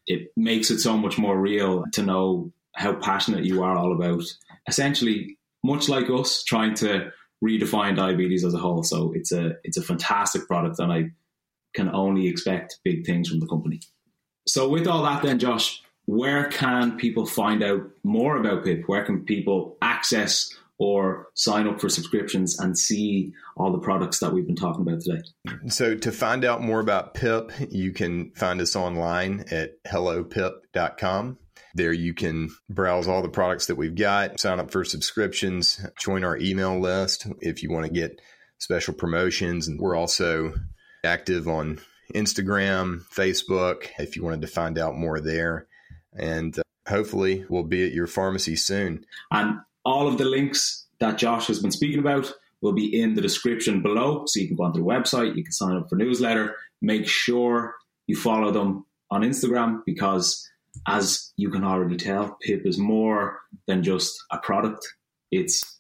it 0.09 0.33
makes 0.37 0.73
it 0.73 0.81
so 0.81 0.97
much 0.97 1.19
more 1.19 1.39
real 1.39 1.85
to 1.93 2.03
know 2.03 2.53
how 2.75 2.95
passionate 2.95 3.45
you 3.45 3.63
are 3.63 3.77
all 3.77 3.93
about 3.93 4.25
essentially 4.67 5.37
much 5.65 5.89
like 5.89 6.11
us 6.11 6.43
trying 6.43 6.75
to 6.75 7.11
redefine 7.45 7.97
diabetes 7.97 8.45
as 8.45 8.55
a 8.55 8.59
whole. 8.59 8.83
So 8.83 9.13
it's 9.15 9.31
a 9.31 9.53
it's 9.63 9.77
a 9.77 9.83
fantastic 9.83 10.49
product 10.49 10.81
and 10.81 10.93
I 10.93 11.11
can 11.75 11.95
only 11.95 12.27
expect 12.27 12.81
big 12.85 13.07
things 13.07 13.29
from 13.29 13.39
the 13.39 13.47
company. 13.47 13.81
So 14.49 14.69
with 14.69 14.89
all 14.89 15.05
that 15.05 15.23
then 15.23 15.39
Josh, 15.39 15.81
where 16.09 16.45
can 16.45 16.97
people 16.97 17.27
find 17.27 17.63
out 17.63 17.83
more 18.03 18.39
about 18.39 18.65
PIP? 18.65 18.85
Where 18.87 19.05
can 19.05 19.27
people 19.27 19.77
access 19.83 20.51
or 20.79 21.29
sign 21.35 21.69
up 21.69 21.81
for 21.81 21.91
subscriptions 21.91 22.59
and 22.59 22.79
see 22.79 23.35
all 23.57 23.73
the 23.73 23.79
products 23.79 24.21
that 24.21 24.33
we've 24.33 24.47
been 24.47 24.57
talking 24.57 24.83
about 24.83 25.01
today. 25.03 25.21
So, 25.67 25.97
to 25.97 26.11
find 26.13 26.45
out 26.45 26.63
more 26.63 26.81
about 26.81 27.15
PIP, 27.15 27.51
you 27.71 27.93
can 27.93 28.31
find 28.31 28.61
us 28.61 28.75
online 28.75 29.45
at 29.51 29.83
hellopip.com. 29.85 31.39
There 31.75 31.93
you 31.93 32.15
can 32.15 32.49
browse 32.71 33.07
all 33.07 33.21
the 33.21 33.29
products 33.29 33.67
that 33.67 33.77
we've 33.77 33.95
got, 33.95 34.41
sign 34.41 34.61
up 34.61 34.71
for 34.71 34.85
subscriptions, 34.85 35.85
join 35.99 36.25
our 36.25 36.39
email 36.39 36.81
list 36.81 37.27
if 37.41 37.63
you 37.63 37.71
want 37.71 37.85
to 37.85 37.93
get 37.93 38.21
special 38.59 38.95
promotions. 38.95 39.69
And 39.69 39.79
we're 39.79 39.97
also 39.97 40.55
active 41.05 41.49
on 41.49 41.81
Instagram, 42.15 43.03
Facebook, 43.13 43.89
if 43.99 44.17
you 44.17 44.23
wanted 44.23 44.41
to 44.41 44.47
find 44.47 44.79
out 44.79 44.95
more 44.95 45.21
there. 45.21 45.67
And 46.17 46.59
uh, 46.59 46.63
hopefully 46.89 47.45
we'll 47.49 47.65
be 47.65 47.85
at 47.87 47.93
your 47.93 48.07
pharmacy 48.07 48.57
soon. 48.57 49.05
And 49.31 49.59
all 49.85 50.09
of 50.09 50.19
the 50.19 50.25
links 50.25 50.87
that 51.01 51.19
Josh 51.19 51.47
has 51.47 51.61
been 51.61 51.71
speaking 51.71 52.01
about 52.01 52.33
will 52.61 52.73
be 52.73 53.01
in 53.01 53.15
the 53.15 53.21
description 53.21 53.83
below. 53.83 54.25
So 54.27 54.41
you 54.41 54.49
can 54.49 54.57
go 54.57 54.65
onto 54.65 54.81
the 54.81 54.87
website, 54.87 55.37
you 55.37 55.45
can 55.45 55.53
sign 55.53 55.77
up 55.77 55.89
for 55.89 55.97
newsletter. 55.97 56.57
Make 56.83 57.07
sure 57.07 57.75
you 58.07 58.17
follow 58.17 58.51
them 58.51 58.85
on 59.11 59.23
Instagram 59.23 59.83
because, 59.87 60.49
as 60.87 61.33
you 61.37 61.51
can 61.51 61.65
already 61.65 61.97
tell, 61.97 62.37
Pip 62.43 62.67
is 62.67 62.79
more 62.79 63.41
than 63.67 63.83
just 63.83 64.19
a 64.31 64.39
product. 64.39 64.87
It's 65.31 65.79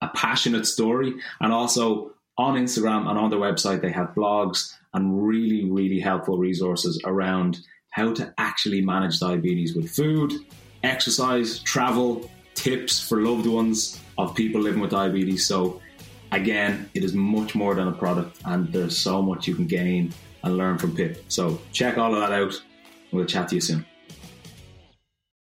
a 0.00 0.08
passionate 0.08 0.66
story. 0.66 1.14
And 1.40 1.52
also 1.52 2.12
on 2.38 2.56
Instagram 2.56 3.08
and 3.08 3.18
on 3.18 3.30
their 3.30 3.38
website, 3.38 3.82
they 3.82 3.92
have 3.92 4.14
blogs 4.14 4.72
and 4.92 5.26
really, 5.26 5.70
really 5.70 6.00
helpful 6.00 6.38
resources 6.38 7.00
around 7.04 7.60
how 7.96 8.12
to 8.12 8.32
actually 8.36 8.82
manage 8.82 9.18
diabetes 9.18 9.74
with 9.74 9.90
food, 9.90 10.30
exercise, 10.82 11.60
travel, 11.60 12.30
tips 12.54 13.00
for 13.00 13.22
loved 13.22 13.46
ones 13.46 14.02
of 14.18 14.34
people 14.34 14.60
living 14.60 14.82
with 14.82 14.90
diabetes. 14.90 15.46
So, 15.46 15.80
again, 16.30 16.90
it 16.92 17.02
is 17.02 17.14
much 17.14 17.54
more 17.54 17.74
than 17.74 17.88
a 17.88 17.92
product, 17.92 18.38
and 18.44 18.70
there's 18.70 18.96
so 18.98 19.22
much 19.22 19.48
you 19.48 19.54
can 19.54 19.66
gain 19.66 20.12
and 20.44 20.58
learn 20.58 20.76
from 20.76 20.94
Pip. 20.94 21.24
So, 21.28 21.58
check 21.72 21.96
all 21.96 22.14
of 22.14 22.20
that 22.20 22.32
out. 22.32 22.62
We'll 23.12 23.24
chat 23.24 23.48
to 23.48 23.54
you 23.54 23.62
soon. 23.62 23.86